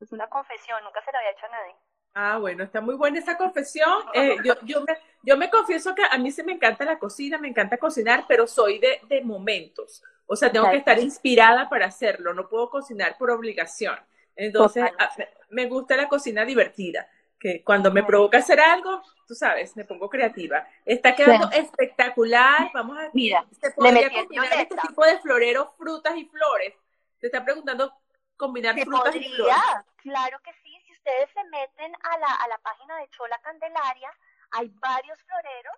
[0.00, 1.76] Es una confesión, nunca se la había hecho a nadie.
[2.14, 3.90] Ah, bueno, está muy buena esa confesión.
[4.14, 7.38] Eh, yo, yo, me, yo me confieso que a mí sí me encanta la cocina,
[7.38, 10.02] me encanta cocinar, pero soy de, de momentos.
[10.26, 13.96] O sea, tengo que estar inspirada para hacerlo, no puedo cocinar por obligación.
[14.36, 14.84] Entonces,
[15.50, 20.08] me gusta la cocina divertida, que cuando me provoca hacer algo, tú sabes, me pongo
[20.08, 20.66] creativa.
[20.84, 22.70] Está quedando espectacular.
[22.72, 26.74] Vamos a Mira, se podría combinar este tipo de floreros, frutas y flores.
[27.18, 27.92] Te está preguntando
[28.36, 29.56] combinar frutas y flores.
[29.96, 30.69] Claro que sí
[31.00, 34.12] ustedes se meten a la, a la página de Chola Candelaria,
[34.52, 35.74] hay varios floreros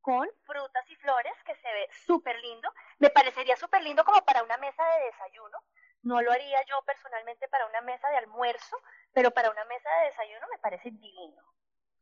[0.00, 2.70] con frutas y flores que se ve súper lindo.
[2.98, 5.58] Me parecería súper lindo como para una mesa de desayuno.
[6.02, 8.76] No lo haría yo personalmente para una mesa de almuerzo,
[9.12, 11.42] pero para una mesa de desayuno me parece divino.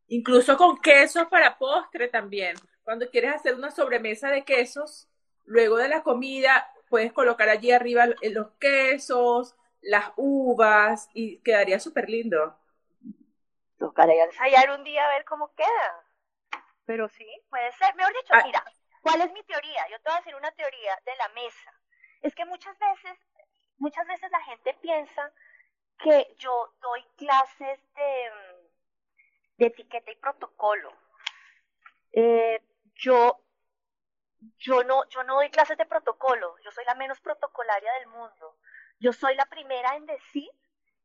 [0.08, 2.56] Incluso con quesos para postre también.
[2.82, 5.08] Cuando quieres hacer una sobremesa de quesos,
[5.44, 12.08] luego de la comida puedes colocar allí arriba los quesos, las uvas y quedaría súper
[12.08, 12.58] lindo.
[13.78, 16.04] Tocaría ensayar un día a ver cómo queda.
[16.84, 17.94] Pero sí, puede ser.
[17.94, 18.42] Mejor dicho, ah.
[18.44, 18.64] mira,
[19.00, 19.86] ¿cuál es mi teoría?
[19.90, 21.72] Yo te voy a decir una teoría de la mesa.
[22.22, 23.18] Es que muchas veces,
[23.78, 25.32] muchas veces la gente piensa
[25.98, 28.30] que yo doy clases de,
[29.58, 30.92] de etiqueta y protocolo.
[32.12, 32.60] Eh,
[32.94, 33.40] yo,
[34.58, 38.56] yo, no, yo no doy clases de protocolo, yo soy la menos protocolaria del mundo.
[38.98, 40.50] Yo soy la primera en decir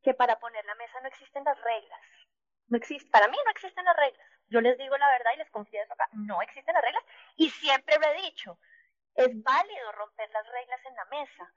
[0.02, 2.02] que para poner la mesa no existen las reglas.
[2.68, 4.28] No existe, para mí no existen las reglas.
[4.50, 7.04] Yo les digo la verdad y les confieso acá, no existen las reglas
[7.38, 8.58] y siempre lo he dicho,
[9.16, 11.54] es válido romper las reglas en la mesa.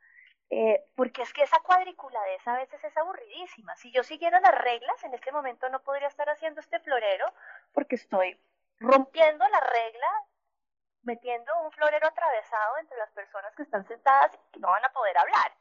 [0.50, 3.74] Eh, porque es que esa cuadriculadez a veces es aburridísima.
[3.76, 7.32] Si yo siguiera las reglas, en este momento no podría estar haciendo este florero
[7.72, 8.38] porque estoy
[8.78, 10.06] rompiendo la regla
[11.02, 15.16] metiendo un florero atravesado entre las personas que están sentadas y no van a poder
[15.18, 15.52] hablar.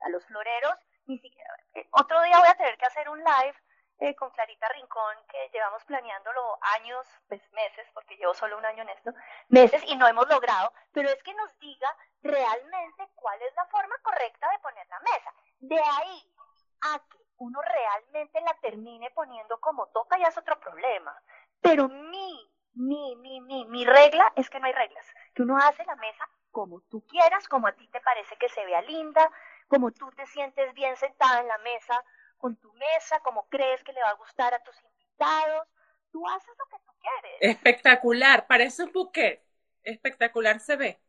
[0.00, 1.50] A los floreros, ni siquiera.
[1.74, 3.54] Eh, otro día voy a tener que hacer un live
[3.98, 8.82] eh, con Clarita Rincón, que llevamos planeándolo años, pues meses, porque llevo solo un año
[8.82, 9.12] en esto,
[9.48, 13.96] meses y no hemos logrado, pero es que nos diga realmente cuál es la forma
[14.02, 15.32] correcta de poner la mesa.
[15.60, 16.34] De ahí
[16.82, 21.18] a que uno realmente la termine poniendo como toca ya es otro problema.
[21.62, 25.84] Pero mi, mi, mi, mi, mi regla es que no hay reglas, que uno hace
[25.86, 29.30] la mesa como tú quieras, como a ti te parece que se vea linda,
[29.68, 32.04] como tú te sientes bien sentada en la mesa,
[32.38, 35.68] con tu mesa, como crees que le va a gustar a tus invitados.
[36.12, 37.36] Tú haces lo que tú quieres.
[37.40, 39.42] Espectacular, parece un buquet.
[39.82, 41.00] Espectacular se ve.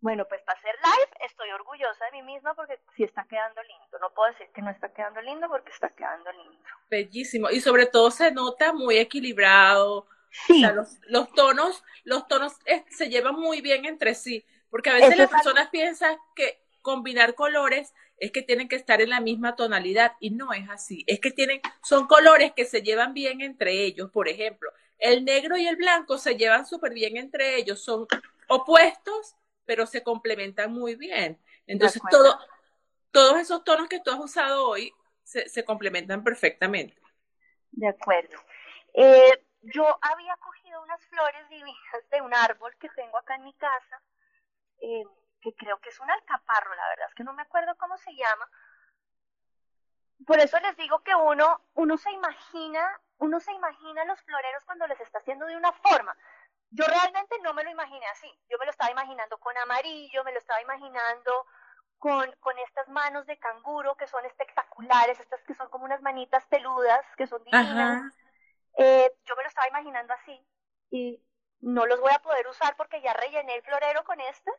[0.00, 3.98] Bueno, pues para hacer live estoy orgullosa de mí misma porque sí está quedando lindo.
[3.98, 6.68] No puedo decir que no está quedando lindo porque está quedando lindo.
[6.90, 7.50] Bellísimo.
[7.50, 10.06] Y sobre todo se nota muy equilibrado.
[10.30, 10.64] Sí.
[10.64, 14.46] O sea, los, tonos, los tonos eh, se llevan muy bien entre sí.
[14.70, 19.10] Porque a veces las personas piensan que combinar colores es que tienen que estar en
[19.10, 21.04] la misma tonalidad y no es así.
[21.06, 24.10] Es que tienen, son colores que se llevan bien entre ellos.
[24.10, 27.82] Por ejemplo, el negro y el blanco se llevan súper bien entre ellos.
[27.82, 28.06] Son
[28.48, 31.38] opuestos, pero se complementan muy bien.
[31.66, 32.38] Entonces, todo,
[33.10, 36.96] todos esos tonos que tú has usado hoy se, se complementan perfectamente.
[37.72, 38.38] De acuerdo.
[38.94, 43.52] Eh, yo había cogido unas flores divinas de un árbol que tengo acá en mi
[43.54, 44.02] casa.
[44.80, 45.04] Eh,
[45.46, 48.12] que creo que es un alcaparro, la verdad es que no me acuerdo cómo se
[48.16, 48.50] llama.
[50.26, 54.88] Por eso les digo que uno, uno se imagina, uno se imagina los floreros cuando
[54.88, 56.16] les está haciendo de una forma.
[56.70, 58.28] Yo realmente no me lo imaginé así.
[58.50, 61.46] Yo me lo estaba imaginando con amarillo, me lo estaba imaginando
[61.98, 66.44] con, con estas manos de canguro que son espectaculares, estas que son como unas manitas
[66.46, 68.12] peludas, que son divinas.
[68.78, 70.44] Eh, yo me lo estaba imaginando así
[70.90, 71.22] y
[71.60, 74.56] no los voy a poder usar porque ya rellené el florero con estas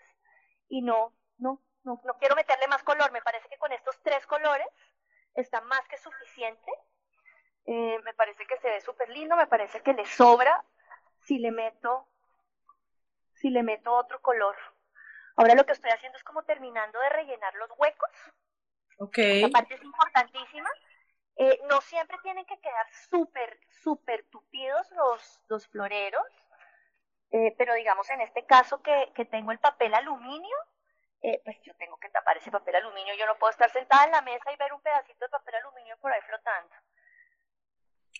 [0.70, 3.12] y no, no, no, no quiero meterle más color.
[3.12, 4.68] Me parece que con estos tres colores
[5.34, 6.72] está más que suficiente.
[7.66, 10.64] Eh, me parece que se ve súper lindo, me parece que le sobra
[11.22, 12.08] si le meto,
[13.34, 14.56] si le meto otro color.
[15.36, 18.10] Ahora lo que estoy haciendo es como terminando de rellenar los huecos.
[19.00, 19.18] Ok.
[19.18, 20.70] Esta parte es importantísima.
[21.36, 26.26] Eh, no siempre tienen que quedar súper, súper tupidos los, los floreros.
[27.32, 30.56] Eh, pero digamos en este caso que, que tengo el papel aluminio,
[31.22, 33.14] eh, pues yo tengo que tapar ese papel aluminio.
[33.16, 35.98] Yo no puedo estar sentada en la mesa y ver un pedacito de papel aluminio
[35.98, 36.76] por ahí flotando.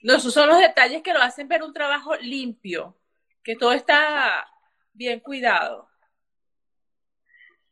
[0.04, 2.98] No, esos son los detalles que lo hacen ver un trabajo limpio,
[3.44, 4.48] que todo está
[4.94, 5.90] bien cuidado.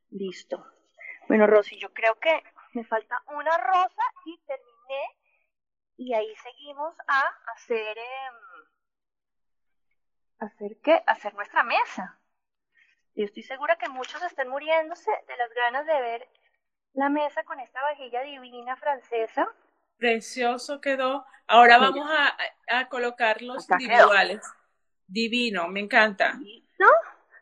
[0.10, 0.66] Listo.
[1.28, 2.44] Bueno, Rosy, yo creo que
[2.74, 5.18] me falta una rosa y terminé.
[5.98, 7.98] Y ahí seguimos a hacer...
[7.98, 8.55] Eh,
[10.40, 11.04] ¿Hacer qué?
[11.08, 12.20] Hacer nuestra mesa.
[13.16, 16.30] Yo estoy segura que muchos estén muriéndose de las ganas de ver
[16.94, 19.48] la mesa con esta vajilla divina francesa.
[19.98, 21.26] Precioso quedó.
[21.48, 22.36] Ahora vamos a,
[22.68, 24.42] a colocar los individuales.
[25.08, 26.34] Divino, me encanta.
[26.34, 26.88] ¿No?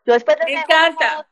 [0.05, 1.27] Yo después me encanta.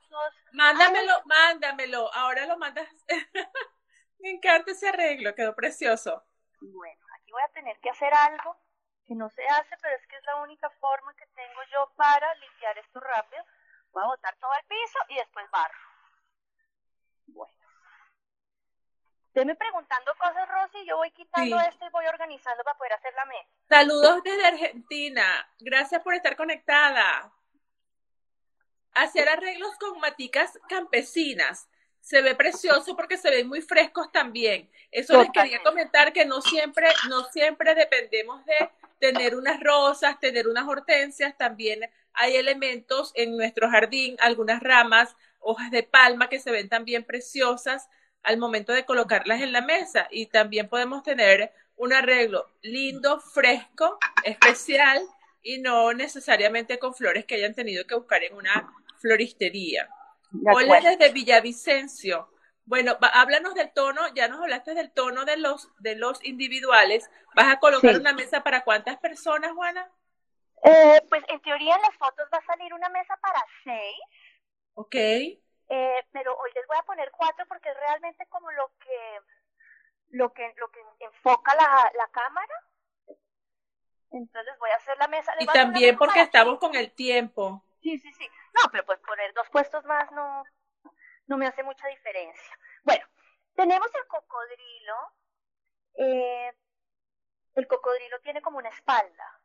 [0.53, 2.13] Mándamelo, mándamelo.
[2.13, 2.87] Ahora lo mandas.
[4.19, 6.23] me encanta ese arreglo, quedó precioso.
[6.61, 8.57] Bueno, aquí voy a tener que hacer algo
[9.11, 12.33] que no se hace, pero es que es la única forma que tengo yo para
[12.35, 13.43] limpiar esto rápido.
[13.91, 15.79] Voy a botar todo el piso y después barro.
[17.27, 17.53] Bueno.
[19.33, 23.25] Deme preguntando cosas, Rosy, yo voy quitando esto y voy organizando para poder hacer la
[23.25, 23.49] mesa.
[23.67, 25.25] Saludos desde Argentina.
[25.59, 27.33] Gracias por estar conectada.
[28.93, 31.67] Hacer arreglos con maticas campesinas
[31.99, 34.71] se ve precioso porque se ven muy frescos también.
[34.89, 38.69] Eso les quería comentar que no siempre, no siempre dependemos de
[39.01, 41.81] tener unas rosas, tener unas hortensias, también
[42.13, 47.89] hay elementos en nuestro jardín, algunas ramas, hojas de palma que se ven también preciosas
[48.21, 53.97] al momento de colocarlas en la mesa y también podemos tener un arreglo lindo, fresco,
[54.23, 55.01] especial
[55.41, 59.89] y no necesariamente con flores que hayan tenido que buscar en una floristería.
[60.53, 62.30] Hola desde Villavicencio.
[62.65, 67.09] Bueno, háblanos del tono, ya nos hablaste del tono de los, de los individuales.
[67.35, 69.89] ¿Vas a colocar una mesa para cuántas personas, Juana?
[70.63, 73.99] Eh, pues en teoría en las fotos va a salir una mesa para seis.
[74.75, 74.95] Ok.
[74.95, 79.19] Eh, pero hoy les voy a poner cuatro porque es realmente como lo que
[80.09, 82.53] lo que lo que enfoca la, la cámara.
[84.11, 85.33] Entonces voy a hacer la mesa.
[85.39, 87.63] y también porque estamos con el tiempo.
[87.81, 88.29] Sí, sí, sí.
[88.53, 90.43] No, pero pues poner dos puestos más no,
[91.31, 92.59] no me hace mucha diferencia.
[92.83, 93.05] Bueno,
[93.55, 94.95] tenemos el cocodrilo.
[95.95, 96.53] Eh,
[97.55, 99.39] el cocodrilo tiene como una espalda.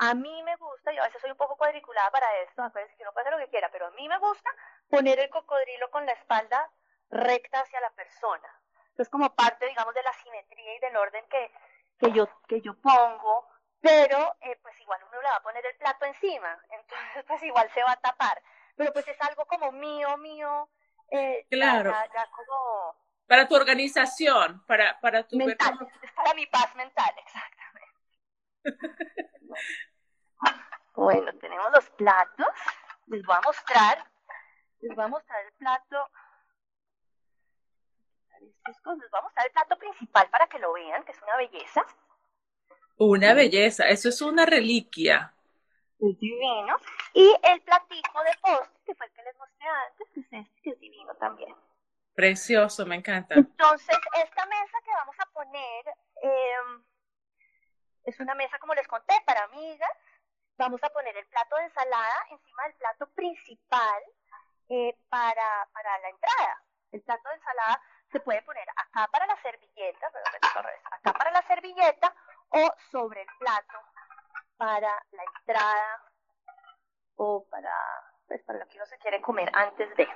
[0.00, 3.04] A mí me gusta, yo a veces soy un poco cuadriculada para esto, acuérdense que
[3.04, 4.50] uno puede hacer lo que quiera, pero a mí me gusta
[4.90, 6.68] poner el cocodrilo con la espalda
[7.08, 8.48] recta hacia la persona.
[8.98, 11.52] Es como parte, digamos, de la simetría y del orden que,
[12.00, 13.46] que, yo, que yo pongo,
[13.80, 17.70] pero eh, pues igual uno le va a poner el plato encima, entonces pues igual
[17.70, 18.42] se va a tapar.
[18.74, 20.68] Pero pues es algo como mío, mío,
[21.12, 21.94] eh, claro.
[22.34, 22.96] como...
[23.26, 25.36] Para tu organización, para, para tu...
[25.36, 27.92] Mental, es para mi paz mental, exactamente.
[30.94, 32.48] bueno, tenemos los platos,
[33.06, 34.04] les voy a mostrar,
[34.80, 36.10] les voy a mostrar el plato
[38.66, 41.84] les voy a mostrar el plato principal para que lo vean, que es una belleza.
[42.96, 45.32] Una belleza, eso es una reliquia.
[46.02, 46.76] Es divino.
[47.14, 50.62] Y el platico de postre, que fue el que les mostré antes, que es este,
[50.62, 51.54] que es divino también.
[52.12, 53.36] Precioso, me encanta.
[53.36, 55.84] Entonces, esta mesa que vamos a poner
[56.22, 56.84] em,
[58.02, 59.90] es una mesa, como les conté, para amigas.
[60.56, 64.02] Vamos a poner el plato de ensalada encima del plato principal
[64.70, 66.62] eh, para, para la entrada.
[66.90, 70.10] El plato de ensalada se puede poner acá para la servilleta,
[70.90, 72.12] acá para la servilleta
[72.48, 73.91] o sobre el plato
[74.62, 76.04] para la entrada
[77.16, 77.74] o para,
[78.28, 80.08] pues, para lo que uno se quiere comer antes de.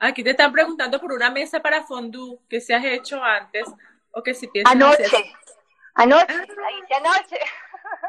[0.00, 3.66] Aquí te están preguntando por una mesa para fondue que se has hecho antes
[4.10, 5.34] o que si piensas Anoche.
[5.94, 7.38] Anoche, la hice anoche.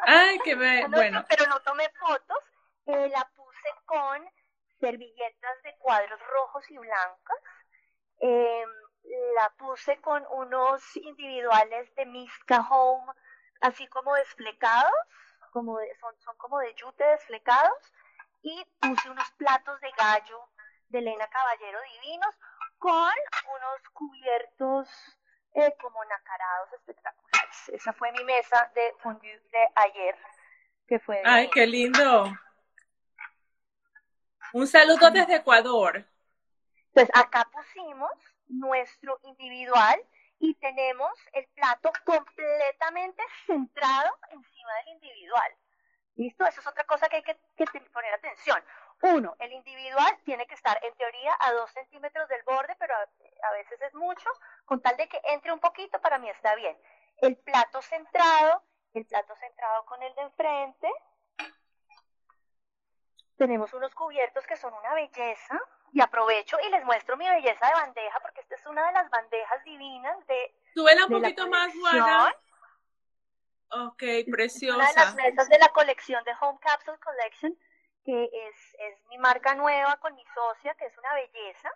[0.06, 1.24] Ay, qué bueno.
[1.30, 2.38] Pero no tomé fotos.
[2.86, 4.30] Eh, la puse con
[4.82, 7.38] servilletas de cuadros rojos y blancos.
[8.20, 8.70] Em,
[9.36, 13.12] la puse con unos individuales de Miska Home,
[13.62, 14.92] así como desflecados,
[15.52, 17.94] como son, son como de yute desflecados,
[18.42, 20.40] y puse unos platos de gallo
[20.90, 22.36] de Elena Caballero divinos
[22.78, 24.88] con unos cubiertos
[25.54, 27.70] eh, como nacarados espectaculares.
[27.70, 30.18] Esa fue mi mesa de fondue de ayer,
[30.88, 31.22] que fue...
[31.26, 32.32] ¡Ay, qué lindo!
[34.54, 36.06] Un saludo desde Ecuador.
[36.94, 38.12] Pues acá pusimos
[38.50, 40.00] nuestro individual
[40.40, 45.56] y tenemos el plato completamente centrado encima del individual.
[46.16, 46.46] ¿Listo?
[46.46, 47.36] Eso es otra cosa que hay que,
[47.94, 48.62] poner atención.
[49.02, 53.52] Uno, el individual tiene que estar en teoría a dos centímetros del borde, pero a,
[53.54, 54.30] veces es mucho.
[54.66, 56.78] Con tal de que entre un poquito, para mí está bien.
[57.22, 60.92] El plato centrado, el plato centrado con el de enfrente,
[63.38, 65.58] tenemos unos cubiertos que son una belleza
[65.92, 69.10] y aprovecho y les muestro mi belleza de bandeja porque esta es una de las
[69.10, 70.56] bandejas divinas de.
[70.74, 72.36] Súbela un poquito más, Juana.
[73.72, 74.76] Ok, preciosa.
[74.78, 77.58] Una de las mesas de la colección de Home Capsule Collection,
[78.04, 81.72] que es, es mi marca nueva con mi socia, que es una belleza.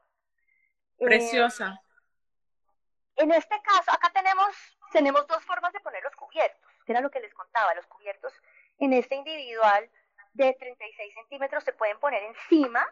[0.97, 1.80] Preciosa.
[1.82, 4.56] Eh, en este caso, acá tenemos,
[4.91, 7.76] tenemos dos formas de poner los cubiertos, que era lo que les contaba.
[7.76, 8.34] Los cubiertos
[8.80, 9.89] en este individual
[10.34, 12.88] de 36 centímetros se pueden poner encima,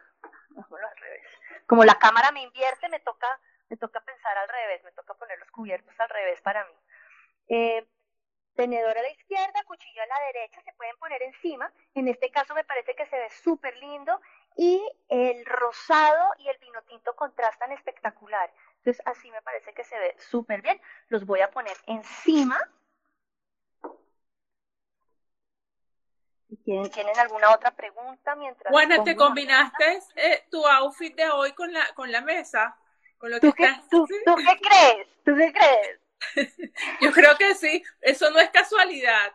[0.56, 1.26] al revés.
[1.66, 5.38] Como la cámara me invierte, me toca, me toca pensar al revés, me toca poner
[5.38, 6.74] los cubiertos al revés para mí.
[7.48, 7.86] Eh,
[8.54, 11.72] tenedor a la izquierda, cuchillo a la derecha, se pueden poner encima.
[11.94, 14.20] En este caso me parece que se ve súper lindo
[14.56, 18.52] y el rosado y el vino tinto contrastan espectacular.
[18.78, 20.80] Entonces así me parece que se ve súper bien.
[21.08, 22.58] Los voy a poner encima
[26.64, 28.70] ¿Tienen, alguna otra pregunta mientras?
[28.70, 32.76] Bueno, ¿te combinaste eh, tu outfit de hoy con la, con la mesa?
[33.18, 35.08] Con lo ¿Tú, qué, ¿tú, qué crees?
[35.24, 36.00] ¿Tú qué crees?
[37.00, 39.32] Yo creo que sí, eso no es casualidad.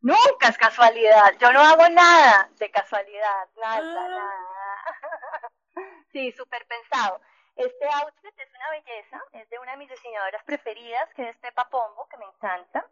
[0.00, 4.08] Nunca es casualidad, yo no hago nada de casualidad, nada, ah.
[4.08, 5.50] nada.
[6.12, 7.20] Sí, súper pensado.
[7.56, 11.68] Este outfit es una belleza, es de una de mis diseñadoras preferidas, que es Pepa
[11.68, 12.86] Pombo, que me encanta.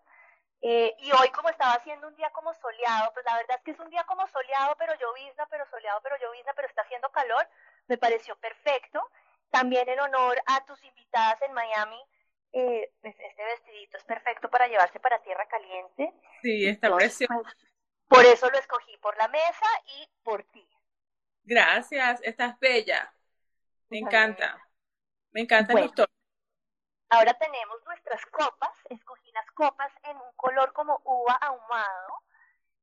[0.66, 3.72] Eh, y hoy como estaba haciendo un día como soleado, pues la verdad es que
[3.72, 7.46] es un día como soleado, pero llovizna, pero soleado, pero llovizna, pero está haciendo calor,
[7.86, 9.06] me pareció perfecto.
[9.50, 12.02] También en honor a tus invitadas en Miami,
[12.54, 16.14] eh, pues este vestidito es perfecto para llevarse para tierra caliente.
[16.40, 17.34] Sí, está precioso.
[17.42, 17.56] Pues,
[18.08, 19.66] por eso lo escogí, por la mesa
[19.98, 20.66] y por ti.
[21.42, 23.12] Gracias, estás bella.
[23.90, 24.58] Me encanta.
[25.30, 25.92] Me encanta el
[27.14, 32.22] Ahora tenemos nuestras copas, escogí las copas en un color como uva ahumado.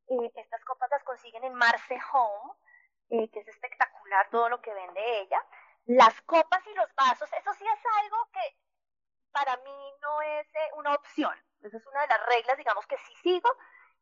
[0.07, 2.53] Eh, estas copas las consiguen en Marce Home,
[3.09, 5.45] eh, que es espectacular todo lo que vende ella.
[5.85, 8.57] Las copas y los vasos, eso sí es algo que
[9.33, 11.37] para mí no es eh, una opción.
[11.61, 13.49] Esa es una de las reglas, digamos, que sí sigo,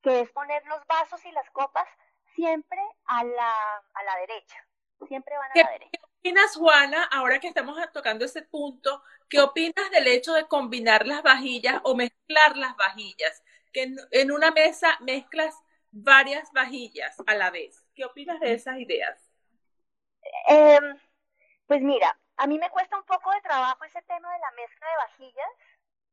[0.04, 1.88] que es poner los vasos y las copas
[2.36, 4.64] siempre a la, a la derecha.
[5.08, 6.09] Siempre van a la derecha.
[6.22, 9.04] ¿Qué opinas, Juana, ahora que estamos tocando ese punto?
[9.30, 13.42] ¿Qué opinas del hecho de combinar las vajillas o mezclar las vajillas?
[13.72, 15.56] que en, una mesa mezclas
[15.92, 17.86] varias vajillas a la vez.
[17.96, 19.32] ¿Qué opinas de esas ideas?
[20.48, 21.00] Em,
[21.68, 24.88] pues mira, a mí me cuesta un poco de trabajo ese tema de la mezcla
[24.88, 25.50] de vajillas.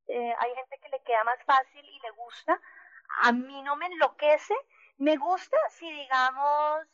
[0.09, 2.61] Eh, hay gente que le queda más fácil y le gusta.
[3.23, 4.55] A mí no me enloquece.
[4.99, 6.87] Me gusta si, digamos,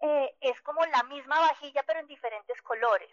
[0.00, 3.10] eh, es como la misma vajilla pero en diferentes colores.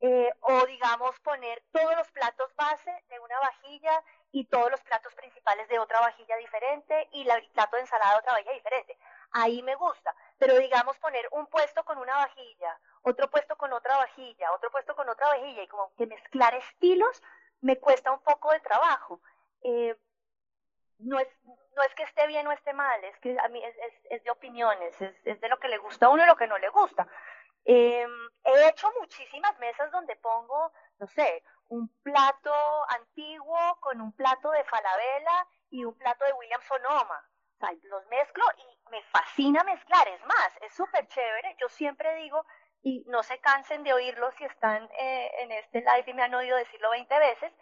[0.00, 5.14] Eh, o digamos poner todos los platos base de una vajilla y todos los platos
[5.14, 8.98] principales de otra vajilla diferente y el plato de ensalada de otra vajilla diferente.
[9.30, 13.96] Ahí me gusta, pero digamos poner un puesto con una vajilla, otro puesto con otra
[13.96, 17.22] vajilla, otro puesto con otra vajilla y como que mezclar estilos
[17.62, 19.22] me cuesta un poco de trabajo.
[19.62, 19.96] Eh,
[20.98, 23.74] no es, no es que esté bien o esté mal, es que a mí es,
[24.10, 26.46] es, de opiniones, es, es, de lo que le gusta a uno y lo que
[26.46, 27.06] no le gusta.
[27.64, 28.06] Eh,
[28.44, 32.52] he hecho muchísimas mesas donde pongo, no sé, un plato
[32.90, 37.24] antiguo con un plato de Falabella y un plato de William Sonoma.
[37.84, 40.06] Los mezclo y me fascina mezclar.
[40.08, 41.56] Es más, es súper chévere.
[41.58, 42.44] Yo siempre digo,
[42.82, 46.34] y no se cansen de oírlo si están eh, en este live y me han
[46.34, 47.52] oído decirlo 20 veces,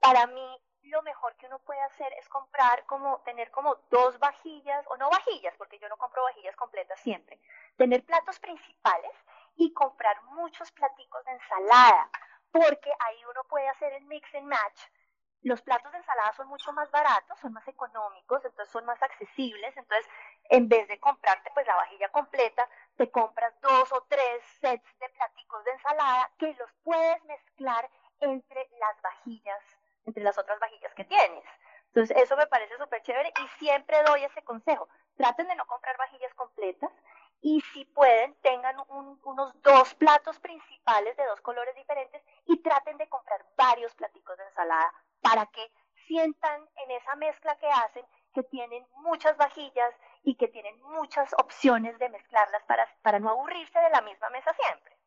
[0.00, 4.84] para mí lo mejor que uno puede hacer es comprar como, tener como dos vajillas,
[4.88, 7.40] o no vajillas, porque yo no compro vajillas completas siempre,
[7.76, 9.12] tener platos principales
[9.56, 12.10] y comprar muchos platicos de ensalada,
[12.50, 14.80] porque ahí uno puede hacer el mix and match.
[15.42, 19.74] Los platos de ensalada son mucho más baratos, son más económicos, entonces son más accesibles,
[19.74, 20.06] entonces
[20.50, 25.08] en vez de comprarte pues la vajilla completa, te compras dos o tres sets de
[25.08, 27.88] platicos de ensalada que los puedes mezclar
[28.20, 31.44] entre las vajillas entre las otras vajillas que tienes.
[31.86, 34.88] Entonces, eso me parece súper chévere y siempre doy ese consejo.
[35.16, 36.90] Traten de no comprar vajillas completas
[37.40, 38.76] y si pueden, tengan
[39.24, 44.44] unos dos platos principales de dos colores diferentes y traten de comprar varios platicos de
[44.44, 45.72] ensalada para que
[46.06, 51.98] sientan en esa mezcla que hacen que tienen muchas vajillas y que tienen muchas opciones
[51.98, 54.99] de mezclarlas para, para no aburrirse de la misma mesa siempre.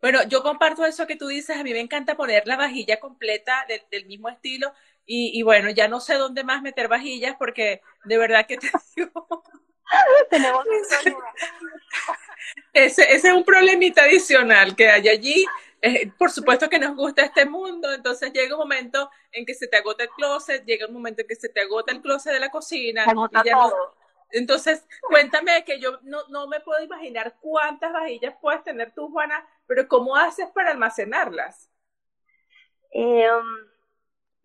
[0.00, 3.66] Bueno, yo comparto eso que tú dices, a mí me encanta poner la vajilla completa
[3.90, 4.72] del mismo estilo
[5.10, 9.42] y, bueno, ya no sé dónde más meter vajillas porque de verdad que te digo...
[10.28, 10.66] Tenemos
[12.74, 15.46] ese, ese es un problemita adicional que hay allí.
[15.80, 19.68] Eh, por supuesto que nos gusta este mundo, entonces llega un momento en que se
[19.68, 22.40] te agota el closet, llega un momento en que se te agota el closet de
[22.40, 23.04] la cocina.
[23.04, 23.94] y ya No,
[24.30, 29.46] entonces, cuéntame que yo no, no me puedo imaginar cuántas vajillas puedes tener tú, Juana,
[29.66, 31.70] pero ¿cómo haces para almacenarlas?
[32.90, 33.68] Em,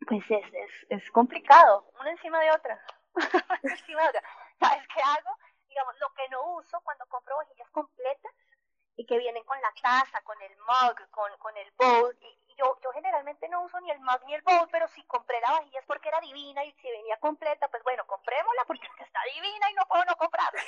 [0.08, 0.72] pues es, es,
[1.02, 2.82] es, complicado, una encima de otra.
[3.64, 4.24] encima de otra.
[4.60, 5.38] ¿Sabes qué hago?
[5.70, 8.34] Digamos, lo que no uso cuando compro vajillas completas
[8.96, 12.80] y que vienen con la taza, con el mug, con, con el bowl, y, yo,
[12.84, 15.80] yo generalmente no uso ni el mug ni el bowl, pero si compré la vajilla
[15.80, 19.20] es porque era divina y si venía completa, pues bueno, comprémosla porque es que está
[19.34, 20.62] divina y no puedo no comprarla.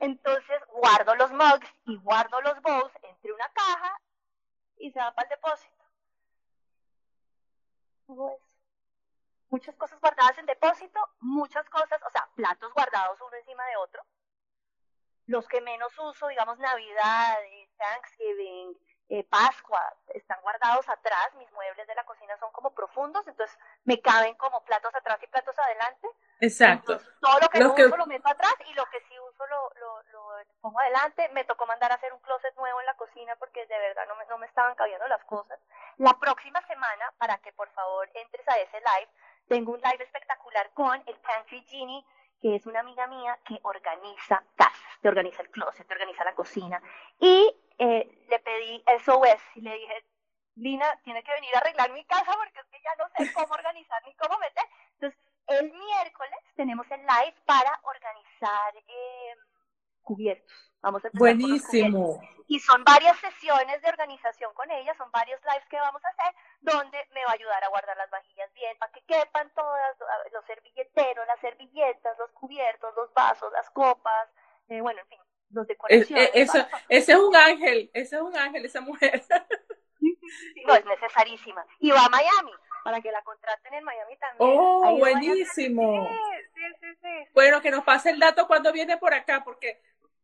[0.00, 4.00] Entonces guardo los mugs y guardo los bowls entre una caja
[4.78, 5.84] y se va para el depósito.
[9.48, 14.02] Muchas cosas guardadas en depósito, muchas cosas, o sea, platos guardados uno encima de otro.
[15.26, 17.38] Los que menos uso, digamos, Navidad,
[17.78, 18.76] Thanksgiving,
[19.08, 24.00] eh, Pascua, están guardados atrás, mis muebles de la cocina son como profundos, entonces me
[24.00, 26.08] caben como platos atrás y platos adelante.
[26.40, 26.98] Exacto.
[27.20, 30.02] todo lo que no uso lo meto atrás y lo que sí uso lo, lo,
[30.10, 31.28] lo, pongo adelante.
[31.32, 34.16] Me tocó mandar a hacer un closet nuevo en la cocina porque de verdad no
[34.16, 35.58] me, no me estaban cabiendo las cosas.
[35.98, 39.10] La próxima semana, para que por favor entres a ese live,
[39.48, 42.04] tengo un live espectacular con el Pantry Genie
[42.44, 46.34] que es una amiga mía que organiza casas, te organiza el closet, te organiza la
[46.34, 46.82] cocina.
[47.18, 50.04] Y eh, le pedí SOS y le dije,
[50.56, 53.54] Lina, tiene que venir a arreglar mi casa porque es que ya no sé cómo
[53.54, 54.64] organizar ni cómo meter.
[54.94, 59.36] Entonces, el miércoles tenemos el live para organizar eh,
[60.02, 60.72] cubiertos.
[60.80, 62.20] Vamos a Buenísimo.
[62.46, 66.34] Y son varias sesiones de organización con ella, son varios lives que vamos a hacer,
[66.60, 69.96] donde me va a ayudar a guardar las vajillas bien, para que quepan todas,
[70.30, 74.28] los servilleteros, las servilletas, los cubiertos, los vasos, las copas,
[74.68, 75.18] eh, bueno, en fin,
[75.88, 79.22] eso, ese es un ángel, ese es un ángel, esa mujer.
[80.66, 81.64] no, es necesarísima.
[81.78, 82.52] Y va a Miami,
[82.82, 84.50] para que la contraten en Miami también.
[84.56, 86.08] Oh, buenísimo.
[86.54, 89.80] Sí, sí, sí, bueno, que nos pase el dato cuando viene por acá, porque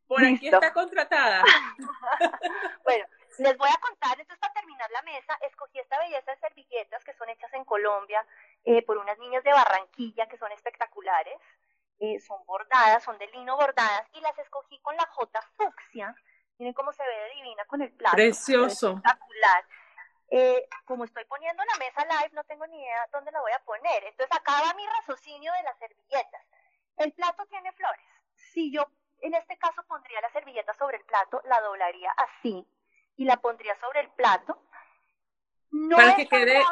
[0.07, 1.45] por aquí está contratada.
[2.85, 3.07] bueno,
[3.39, 7.15] les voy a contar, entonces para terminar la mesa, escogí esta belleza de servilletas que
[7.15, 8.25] son hechas en Colombia
[8.65, 11.39] eh, por unas niñas de Barranquilla que son espectaculares.
[12.01, 16.15] Eh, son bordadas, son de lino bordadas y las escogí con la J fucsia.
[16.59, 18.17] Miren cómo se ve de divina con el plato.
[18.17, 18.89] Precioso.
[18.97, 19.65] Espectacular.
[20.31, 23.59] eh, como estoy poniendo la mesa live, no tengo ni idea dónde la voy a
[23.65, 24.05] poner.
[24.05, 26.47] Entonces acá va mi raciocinio de las servilletas.
[26.97, 28.07] El plato tiene flores.
[28.35, 28.87] Si yo
[29.21, 32.67] en este caso pondría la servilleta sobre el plato, la doblaría así
[33.17, 34.63] y la pondría sobre el plato.
[35.71, 36.63] No Para que quede...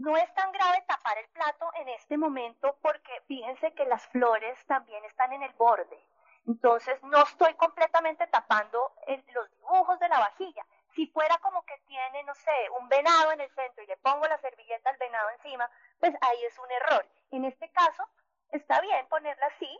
[0.00, 4.58] no es tan grave tapar el plato en este momento porque fíjense que las flores
[4.66, 6.02] también están en el borde.
[6.46, 8.94] Entonces no estoy completamente tapando
[9.34, 10.64] los dibujos de la vajilla.
[10.94, 14.26] Si fuera como que tiene, no sé, un venado en el centro y le pongo
[14.26, 15.70] la servilleta al venado encima,
[16.00, 17.06] pues ahí es un error.
[17.30, 18.08] En este caso,
[18.52, 19.78] está bien ponerla así.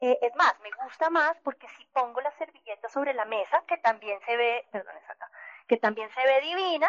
[0.00, 3.78] Eh, es más, me gusta más porque si pongo la servilleta sobre la mesa, que
[3.78, 5.30] también se ve, perdón, es acá,
[5.66, 6.88] que también se ve divina,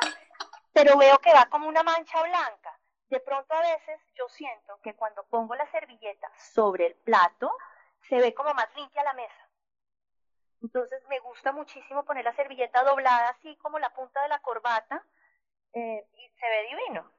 [0.74, 2.80] pero veo que va como una mancha blanca.
[3.10, 7.56] De pronto a veces yo siento que cuando pongo la servilleta sobre el plato,
[8.10, 9.50] se ve como más limpia la mesa.
[10.62, 15.06] Entonces me gusta muchísimo poner la servilleta doblada así como la punta de la corbata
[15.74, 17.12] eh, y se ve divino.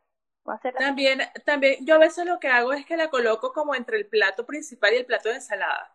[0.78, 4.06] También, también, yo a veces lo que hago es que la coloco como entre el
[4.06, 5.94] plato principal y el plato de ensalada.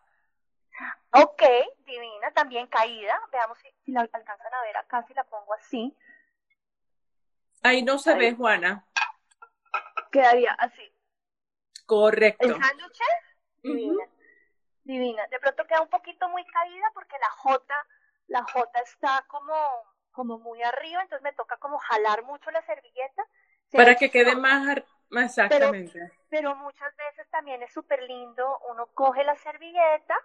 [1.12, 1.42] Ok,
[1.86, 3.20] divina, también caída.
[3.30, 5.96] Veamos si, la alcanzan a ver acá, si la pongo así.
[7.62, 8.86] Ahí no se ve, Juana.
[10.10, 10.92] Quedaría así.
[11.86, 12.46] Correcto.
[12.46, 12.98] ¿El sándwich?
[13.62, 14.04] Divina.
[14.84, 15.26] Divina.
[15.28, 17.86] De pronto queda un poquito muy caída porque la J,
[18.28, 19.54] la J está como,
[20.10, 23.26] como muy arriba, entonces me toca como jalar mucho la servilleta
[23.72, 26.10] para que quede más, más exactamente.
[26.28, 30.16] Pero, muchas veces también es súper lindo, uno coge la servilleta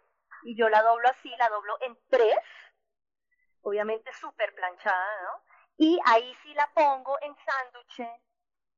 [0.44, 2.38] y yo la doblo así, la doblo en tres,
[3.62, 5.55] obviamente súper planchada, ¿no?
[5.78, 8.10] Y ahí sí la pongo en sándwich,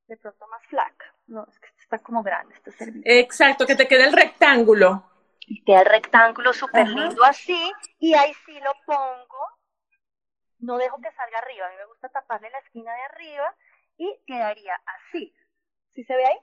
[0.06, 1.14] de pronto más flaca.
[1.26, 3.10] No, es que está como grande esta servilleta.
[3.10, 5.04] Exacto, que te quede el rectángulo.
[5.40, 9.46] Y queda el rectángulo súper lindo así, y ahí sí lo pongo,
[10.58, 13.56] no dejo que salga arriba, a mí me gusta taparle la esquina de arriba,
[13.96, 15.34] y quedaría así.
[15.94, 16.38] ¿Sí se ve ahí?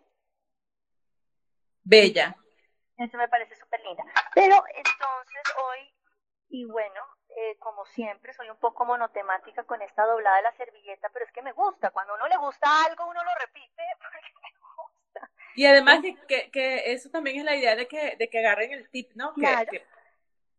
[1.84, 2.36] Bella.
[2.98, 4.04] Eso me parece súper linda.
[4.34, 5.94] Pero entonces hoy,
[6.50, 7.02] y bueno,
[7.36, 11.32] eh, como siempre, soy un poco monotemática con esta doblada de la servilleta, pero es
[11.34, 11.92] que me gusta.
[11.92, 15.30] Cuando uno le gusta algo, uno lo repite porque me gusta.
[15.56, 18.90] Y además que, que, eso también es la idea de que, de que agarren el
[18.90, 19.34] tip, ¿no?
[19.34, 19.72] Claro.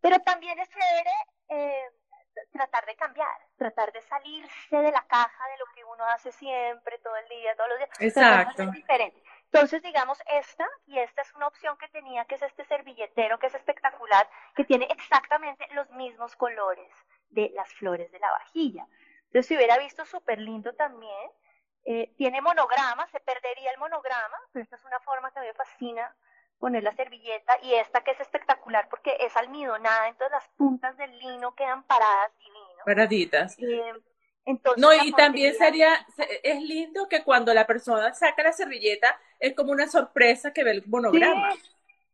[0.01, 1.13] Pero también es chévere
[1.49, 1.91] eh,
[2.53, 6.99] tratar de cambiar, tratar de salirse de la caja de lo que uno hace siempre,
[6.99, 7.91] todo el día, todos los días.
[8.01, 8.67] Exacto.
[8.71, 9.23] diferente.
[9.53, 13.47] Entonces, digamos, esta, y esta es una opción que tenía, que es este servilletero, que
[13.47, 16.93] es espectacular, que tiene exactamente los mismos colores
[17.31, 18.87] de las flores de la vajilla.
[19.27, 21.31] Entonces, si hubiera visto súper lindo también,
[21.85, 25.49] eh, tiene monograma, se perdería el monograma, pero esta es una forma que a mí
[25.49, 26.15] me fascina
[26.59, 31.17] poner la servilleta y esta que es espectacular porque es almidonada, entonces las puntas del
[31.19, 32.83] lino quedan paradas divino.
[32.85, 33.57] Paraditas.
[33.59, 33.93] Eh,
[34.47, 36.07] entonces, no, y también sería,
[36.43, 40.73] es lindo que cuando la persona saca la servilleta es como una sorpresa que ve
[40.73, 41.55] el monograma,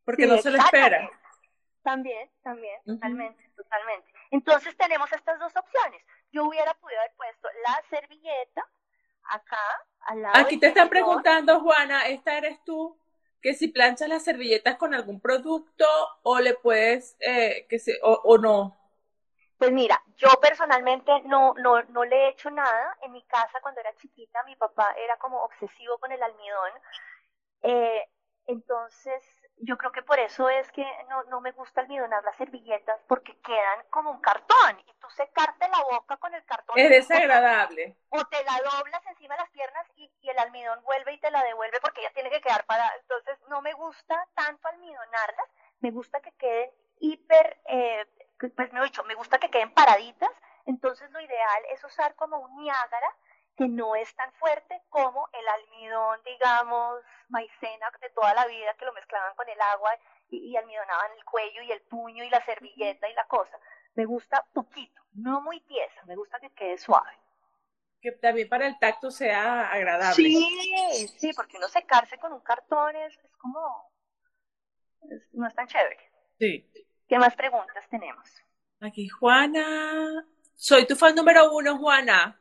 [0.05, 1.11] porque no se lo espera.
[1.83, 4.13] También, también, totalmente, totalmente.
[4.31, 6.03] Entonces tenemos estas dos opciones.
[6.31, 8.67] Yo hubiera podido haber puesto la servilleta
[9.25, 10.39] acá, al lado.
[10.39, 12.97] Aquí te están preguntando, Juana, ¿esta eres tú?
[13.43, 15.85] que si planchas las servilletas con algún producto
[16.23, 18.79] o le puedes, eh, que se, o, no.
[19.59, 22.97] Pues mira, yo personalmente no, no, no le he hecho nada.
[23.03, 26.71] En mi casa cuando era chiquita mi papá era como obsesivo con el almidón.
[27.63, 28.09] Eh,
[28.47, 29.23] entonces
[29.59, 33.39] yo creo que por eso es que no, no me gusta almidonar las servilletas porque
[33.41, 36.77] quedan como un cartón y tú secarte la boca con el cartón.
[36.77, 37.97] Es desagradable.
[38.09, 41.43] O te, la doblas encima de las piernas y, el almidón vuelve y te la
[41.45, 42.91] devuelve porque ya tiene que quedar para...
[43.01, 45.47] Entonces no me gusta tanto almidonarlas,
[45.81, 48.07] me gusta que queden hiper, eh,
[48.39, 50.31] pues me he dicho, me gusta que queden paraditas,
[50.65, 53.17] entonces lo ideal es usar como un Niágara
[53.57, 58.85] que no es tan fuerte como el almidón, digamos, maicena de toda la vida que
[58.85, 59.91] lo mezclaban con el agua
[60.31, 63.59] y, almidonaban el cuello y el puño y la servilleta y la cosa.
[63.95, 67.13] Me gusta poquito, no muy tiesa, me gusta que quede suave.
[68.01, 70.15] Que también para el tacto sea agradable.
[70.15, 73.93] Sí, sí, porque uno secarse con un cartón es, como,
[75.33, 76.11] no es tan chévere.
[76.39, 76.69] Sí.
[77.07, 78.27] ¿Qué más preguntas tenemos?
[78.81, 80.27] Aquí, Juana.
[80.55, 82.41] Soy tu fan número uno, Juana.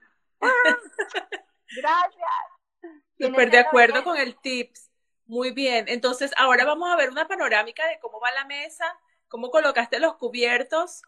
[1.76, 2.30] Gracias.
[3.20, 4.90] Súper de acuerdo con el tips.
[5.26, 5.86] Muy bien.
[5.88, 8.86] Entonces, ahora vamos a ver una panorámica de cómo va la mesa,
[9.28, 11.04] cómo colocaste los cubiertos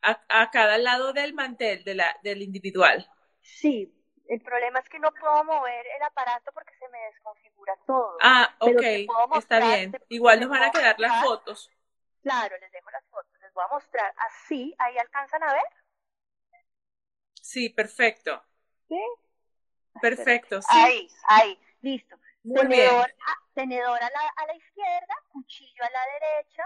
[0.00, 3.10] a, cada lado del mantel de la, del individual.
[3.40, 3.92] Sí,
[4.28, 8.16] el problema es que no puedo mover el aparato porque se me desconfigura todo.
[8.20, 8.82] Ah, ok,
[9.36, 9.92] está bien.
[10.08, 11.70] Igual nos van a quedar las fotos.
[12.22, 13.32] Claro, les dejo las fotos.
[13.40, 14.74] Les voy a mostrar así.
[14.78, 15.62] ¿Ahí alcanzan a ver?
[17.44, 18.42] Sí, perfecto.
[18.88, 18.98] ¿Sí?
[20.00, 20.68] Perfecto, sí.
[20.70, 22.16] Ahí, ahí, listo.
[22.42, 26.64] tenedor, a, tenedor a, la, a la izquierda, cuchillo a la derecha,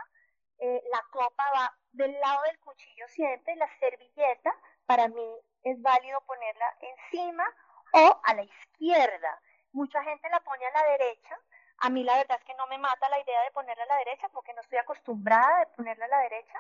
[0.61, 4.55] eh, la copa va del lado del cuchillo siempre, la servilleta,
[4.87, 5.29] para mí
[5.65, 7.45] es válido ponerla encima
[7.95, 9.43] o a la izquierda.
[9.73, 11.37] Mucha gente la pone a la derecha.
[11.79, 13.97] A mí la verdad es que no me mata la idea de ponerla a la
[13.97, 16.59] derecha porque no estoy acostumbrada de ponerla a la derecha,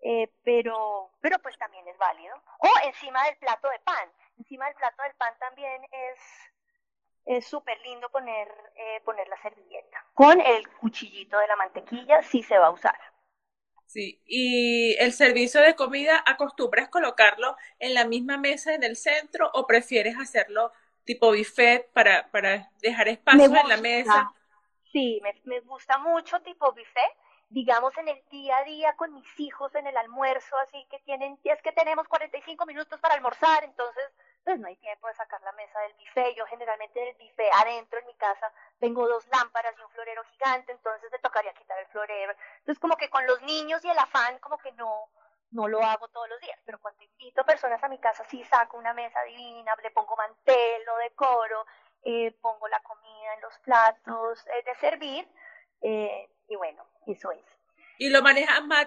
[0.00, 2.34] eh, pero, pero pues también es válido.
[2.58, 4.10] O encima del plato de pan.
[4.38, 6.18] Encima del plato del pan también es
[7.28, 10.02] es súper lindo poner, eh, poner la servilleta.
[10.14, 12.96] Con el cuchillito de la mantequilla sí se va a usar.
[13.86, 19.50] Sí, y el servicio de comida, ¿acostumbras colocarlo en la misma mesa en el centro
[19.54, 20.72] o prefieres hacerlo
[21.04, 24.30] tipo buffet para, para dejar espacio en la mesa?
[24.92, 27.16] Sí, me, me gusta mucho tipo buffet
[27.50, 31.38] digamos, en el día a día con mis hijos, en el almuerzo, así que tienen,
[31.44, 34.04] es que tenemos 45 minutos para almorzar, entonces,
[34.44, 36.36] pues no hay tiempo de sacar la mesa del buffet.
[36.36, 40.72] Yo generalmente del buffet adentro en mi casa tengo dos lámparas y un florero gigante,
[40.72, 42.34] entonces me tocaría quitar el florero.
[42.58, 45.08] Entonces, como que con los niños y el afán, como que no,
[45.50, 48.76] no lo hago todos los días, pero cuando invito personas a mi casa, sí saco
[48.76, 51.64] una mesa divina, le pongo mantel, lo decoro,
[52.02, 55.28] eh, pongo la comida en los platos eh, de servir,
[55.80, 57.44] eh, y bueno, eso es.
[57.98, 58.86] Y lo manejas más,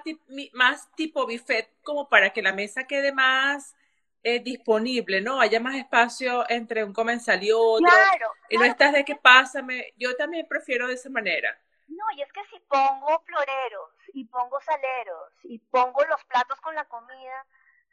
[0.54, 3.76] más tipo buffet como para que la mesa quede más
[4.24, 5.42] eh, disponible, ¿no?
[5.42, 7.88] Haya más espacio entre un comensal y otro.
[7.88, 8.32] Claro.
[8.50, 9.94] Y no estás de que pásame.
[9.98, 11.60] Yo también prefiero de esa manera.
[11.88, 16.74] No, y es que si pongo floreros y pongo saleros y pongo los platos con
[16.74, 17.46] la comida,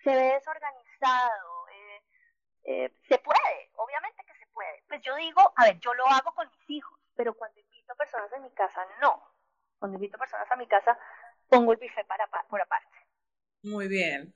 [0.04, 1.68] se ve desorganizado.
[1.68, 2.02] Eh,
[2.64, 4.84] eh, se puede, obviamente que se puede.
[4.86, 7.96] Pues yo digo, a ver, yo lo hago con mis hijos, pero cuando invito a
[7.96, 9.27] personas en mi casa, no.
[9.78, 10.98] Cuando invito personas a mi casa,
[11.48, 13.06] pongo el buffet para, por aparte.
[13.62, 14.34] Muy bien.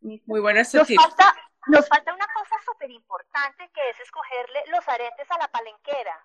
[0.00, 1.34] Muy buena ese nos Falta,
[1.66, 6.22] nos falta una cosa súper importante que es escogerle los aretes a la palenquera.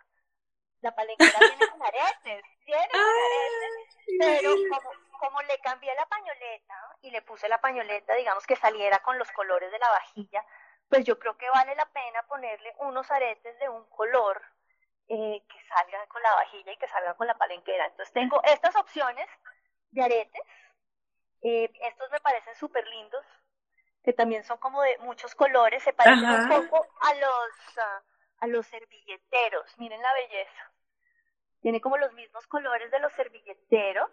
[0.81, 7.11] La palenquera tiene con aretes, tiene aretes, pero como, como le cambié la pañoleta y
[7.11, 10.45] le puse la pañoleta, digamos que saliera con los colores de la vajilla,
[10.89, 14.41] pues yo creo que vale la pena ponerle unos aretes de un color
[15.07, 17.85] eh, que salgan con la vajilla y que salgan con la palenquera.
[17.85, 19.27] Entonces tengo estas opciones
[19.91, 20.41] de aretes.
[21.41, 23.25] Eh, estos me parecen súper lindos,
[24.03, 27.77] que también son como de muchos colores, se parecen un poco a los,
[28.39, 29.77] a los servilleteros.
[29.77, 30.71] Miren la belleza.
[31.61, 34.09] Tiene como los mismos colores de los servilleteros.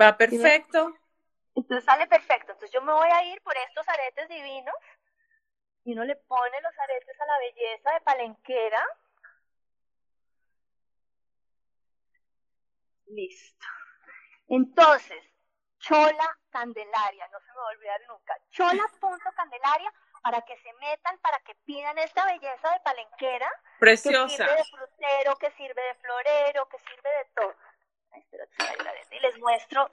[0.00, 0.94] Va perfecto.
[1.54, 2.52] Entonces sale perfecto.
[2.52, 4.74] Entonces yo me voy a ir por estos aretes divinos
[5.84, 8.86] y uno le pone los aretes a la belleza de palenquera
[13.10, 13.66] Listo.
[14.48, 15.22] Entonces,
[15.78, 18.36] Chola Candelaria, no se me va a olvidar nunca.
[18.50, 19.92] Chola.candelaria
[20.22, 23.50] para que se metan, para que pidan esta belleza de palenquera.
[23.78, 24.26] Preciosa.
[24.28, 27.54] Que sirve de frutero, que sirve de florero, que sirve de todo.
[29.10, 29.90] y les muestro,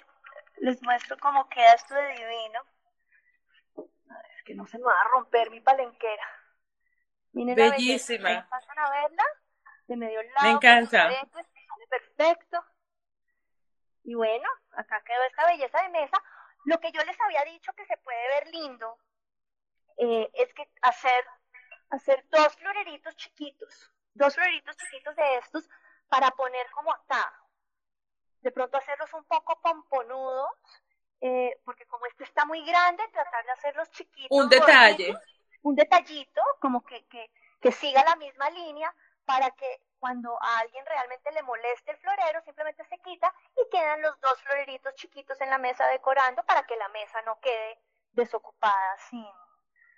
[0.58, 2.62] les muestro cómo queda esto de divino.
[4.36, 6.28] Es que no se me va a romper mi palenquera.
[7.32, 8.30] Miren Bellísima.
[8.30, 9.24] La ¿Pasan a verla?
[9.88, 10.44] De medio lado.
[10.44, 11.10] Me encanta.
[11.90, 12.66] Perfecto.
[14.08, 16.24] Y bueno, acá quedó esta belleza de mesa.
[16.64, 18.98] Lo que yo les había dicho que se puede ver lindo
[19.98, 21.26] eh, es que hacer,
[21.90, 25.70] hacer dos floreritos chiquitos, dos floreritos chiquitos de estos
[26.08, 27.34] para poner como acá.
[28.40, 30.52] De pronto hacerlos un poco pomponudos,
[31.20, 34.30] eh, porque como este está muy grande, tratar de hacerlos chiquitos.
[34.32, 35.18] Un detalle.
[35.64, 37.30] un detallito, como que, que,
[37.60, 38.96] que siga la misma línea
[39.28, 44.02] para que cuando a alguien realmente le moleste el florero, simplemente se quita y quedan
[44.02, 47.78] los dos floreritos chiquitos en la mesa decorando para que la mesa no quede
[48.14, 49.26] desocupada sin.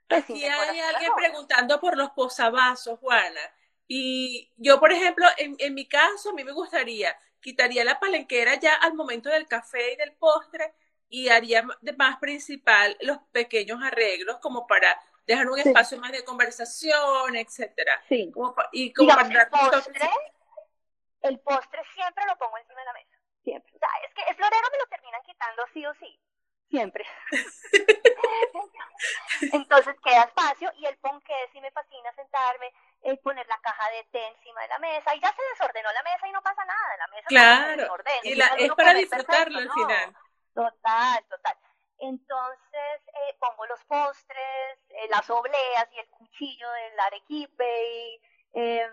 [0.08, 3.40] Pues, Aquí hay alguien preguntando por los posavasos, Juana.
[3.88, 8.56] Y yo, por ejemplo, en, en mi caso, a mí me gustaría, quitaría la palenquera
[8.56, 10.74] ya al momento del café y del postre
[11.08, 15.00] y haría de más principal los pequeños arreglos como para
[15.30, 18.02] dejar un espacio más de conversación, etcétera.
[18.10, 18.32] Sí.
[18.72, 20.10] y como el postre,
[21.22, 23.16] el postre siempre lo pongo encima de la mesa.
[23.44, 23.72] Siempre.
[23.76, 26.20] O sea, es que el florero me lo terminan quitando sí o sí.
[26.70, 27.06] Siempre.
[29.54, 32.72] Entonces queda espacio y el ponqué sí me fascina sentarme,
[33.04, 36.04] eh, poner la caja de té encima de la mesa y ya se desordenó la
[36.04, 36.98] mesa y no pasa nada.
[36.98, 37.96] La mesa claro.
[38.24, 40.16] y la, es para disfrutarlo al final.
[40.54, 41.58] Total, total.
[42.00, 48.22] Entonces eh, pongo los postres, eh, las obleas y el cuchillo del arequipe y
[48.54, 48.92] em,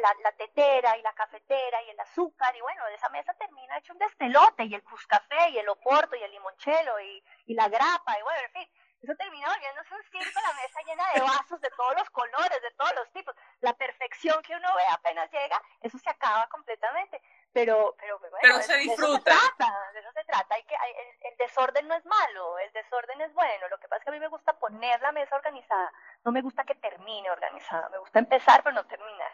[0.00, 3.78] la, la, tetera y la cafetera y el azúcar y bueno, de esa mesa termina
[3.78, 7.68] hecho un despelote y el cuscafé y el oporto y el limonchelo y, y la
[7.68, 8.68] grapa y bueno, en fin,
[9.02, 12.70] Eso termina volviéndose un circo, la mesa llena de vasos de todos los colores, de
[12.72, 13.34] todos los tipos.
[13.60, 17.20] La perfección que uno ve apenas llega, eso se acaba completamente.
[17.52, 19.30] Pero, pero, bueno, pero se disfruta.
[19.30, 20.54] De eso se trata, de eso se trata.
[20.54, 23.68] Hay que, el, desorden no es malo, el desorden es bueno.
[23.68, 25.92] Lo que pasa es que a mí me gusta poner la mesa organizada.
[26.24, 27.88] No me gusta que termine organizada.
[27.90, 29.32] Me gusta empezar, pero no terminar.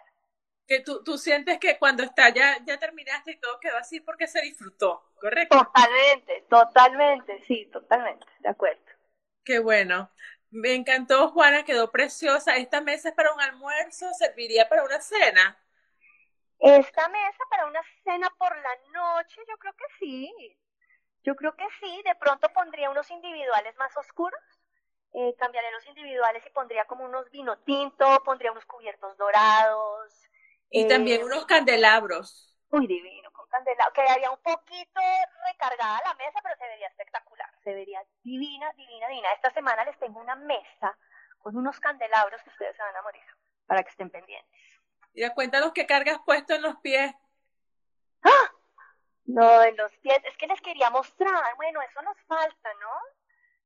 [0.67, 4.27] Que tú, tú sientes que cuando está ya, ya terminaste y todo quedó así porque
[4.27, 5.57] se disfrutó, ¿correcto?
[5.57, 8.83] Totalmente, totalmente, sí, totalmente, de acuerdo.
[9.45, 10.11] Qué bueno.
[10.51, 12.57] Me encantó, Juana, quedó preciosa.
[12.57, 14.13] ¿Esta mesa es para un almuerzo?
[14.15, 15.59] ¿Serviría para una cena?
[16.61, 20.59] Esta mesa para una cena por la noche, yo creo que sí.
[21.25, 22.03] Yo creo que sí.
[22.05, 24.41] De pronto pondría unos individuales más oscuros.
[25.15, 30.13] Eh, cambiaré los individuales y pondría como unos vino tinto, pondría unos cubiertos dorados.
[30.71, 32.55] Y también eh, unos candelabros.
[32.71, 33.95] Uy, divino, con candelabros.
[33.95, 35.01] Quedaría un poquito
[35.47, 39.33] recargada la mesa, pero se vería espectacular se vería divina, divina, divina.
[39.35, 40.97] Esta semana les tengo una mesa
[41.39, 43.23] con unos candelabros que ustedes se van a morir
[43.67, 44.61] para que estén pendientes.
[45.19, 47.13] Ya cuéntanos qué cargas puesto en los pies.
[48.23, 48.53] ¡Ah!
[49.25, 52.93] No, en los pies, es que les quería mostrar, bueno, eso nos falta, ¿no?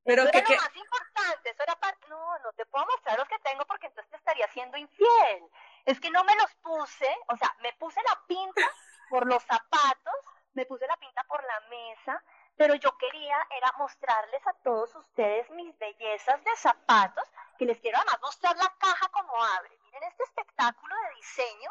[0.03, 3.19] Pero eso que, era lo más importante, eso era parte, no, no te puedo mostrar
[3.19, 5.45] los que tengo porque entonces te estaría siendo infiel.
[5.85, 8.69] Es que no me los puse, o sea, me puse la pinta
[9.11, 10.15] por los zapatos,
[10.55, 12.25] me puse la pinta por la mesa,
[12.57, 17.25] pero yo quería era mostrarles a todos ustedes mis bellezas de zapatos,
[17.59, 19.82] que les quiero además mostrar la caja como abre.
[19.93, 21.71] Miren este espectáculo de diseño,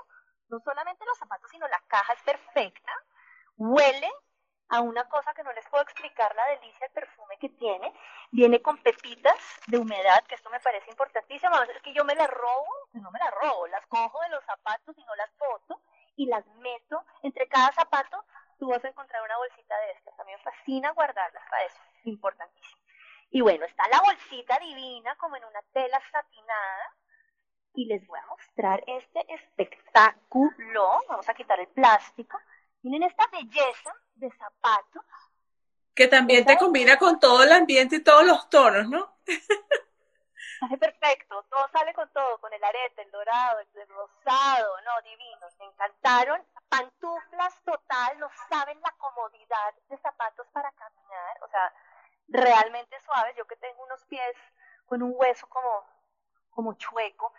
[0.49, 2.91] no solamente los zapatos, sino la caja es perfecta,
[3.57, 4.11] huele
[4.69, 7.93] a una cosa que no les puedo explicar la delicia del perfume que tiene,
[8.31, 12.15] viene con pepitas de humedad, que esto me parece importantísimo, a veces que yo me
[12.15, 15.81] las robo, no me las robo, las cojo de los zapatos y no las boto,
[16.15, 18.23] y las meto entre cada zapato
[18.59, 20.19] tú vas a encontrar una bolsita de estas.
[20.19, 22.81] A mí me fascina guardarlas para eso, importantísimo.
[23.31, 26.95] Y bueno, está la bolsita divina como en una tela satinada.
[27.73, 31.01] Y les voy a mostrar este espectáculo.
[31.07, 32.37] Vamos a quitar el plástico.
[32.81, 35.05] Miren esta belleza de zapatos.
[35.93, 39.13] Que también te combina con todo el ambiente y todos los tonos, ¿no?
[40.59, 45.57] Sale perfecto, todo sale con todo, con el arete, el dorado, el rosado, no, divinos,
[45.57, 46.39] me encantaron.
[46.69, 51.73] Pantuflas total, no saben la comodidad de zapatos para caminar, o sea,
[52.27, 53.35] realmente suaves.
[53.35, 54.35] Yo que tengo unos pies
[54.85, 55.83] con un hueso como,
[56.51, 57.33] como chueco,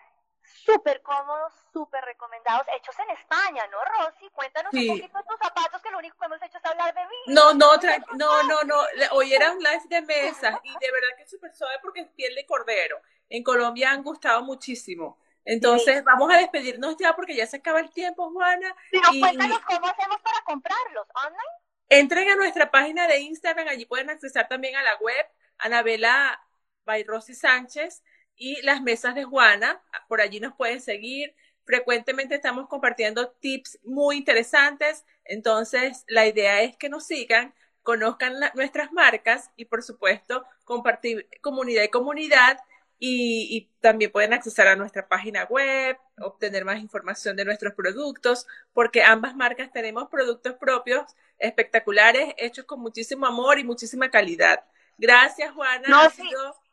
[0.64, 4.28] súper cómodos, súper recomendados, hechos en España, ¿no, Rosy?
[4.30, 7.00] Cuéntanos un poquito de tus zapatos, que lo único que hemos hecho es hablar de
[7.02, 7.16] mí.
[7.26, 7.76] No, no,
[8.16, 8.76] no, no, no,
[9.12, 12.08] hoy era un live de mesa y de verdad que es súper suave porque es
[12.10, 13.00] piel de cordero.
[13.28, 15.18] En Colombia han gustado muchísimo.
[15.44, 18.76] Entonces, vamos a despedirnos ya porque ya se acaba el tiempo, Juana.
[18.90, 21.42] Pero cuéntanos cómo hacemos para comprarlos, online.
[21.88, 25.26] Entren a nuestra página de Instagram, allí pueden accesar también a la web,
[25.58, 26.40] Anabela
[26.84, 28.02] by Rosy Sánchez
[28.36, 29.82] y las mesas de Juana.
[30.08, 31.34] Por allí nos pueden seguir.
[31.64, 35.04] Frecuentemente estamos compartiendo tips muy interesantes.
[35.24, 41.84] Entonces, la idea es que nos sigan, conozcan nuestras marcas y, por supuesto, compartir comunidad
[41.84, 42.58] y comunidad.
[42.98, 48.46] Y, y, también pueden accesar a nuestra página web, obtener más información de nuestros productos,
[48.72, 51.02] porque ambas marcas tenemos productos propios
[51.40, 54.64] espectaculares, hechos con muchísimo amor y muchísima calidad.
[54.98, 55.88] Gracias, Juana.
[55.88, 56.10] No,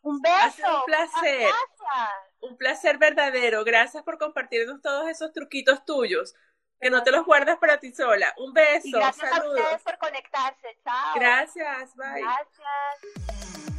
[0.01, 0.77] un beso.
[0.77, 1.49] un placer.
[2.41, 3.63] Un placer verdadero.
[3.63, 6.35] Gracias por compartirnos todos esos truquitos tuyos.
[6.79, 8.33] Que no te los guardas para ti sola.
[8.37, 8.97] Un beso.
[8.97, 10.77] gracias a ustedes por conectarse.
[10.83, 11.15] Chao.
[11.15, 11.95] Gracias.
[11.95, 12.21] Bye.
[12.21, 13.75] Gracias.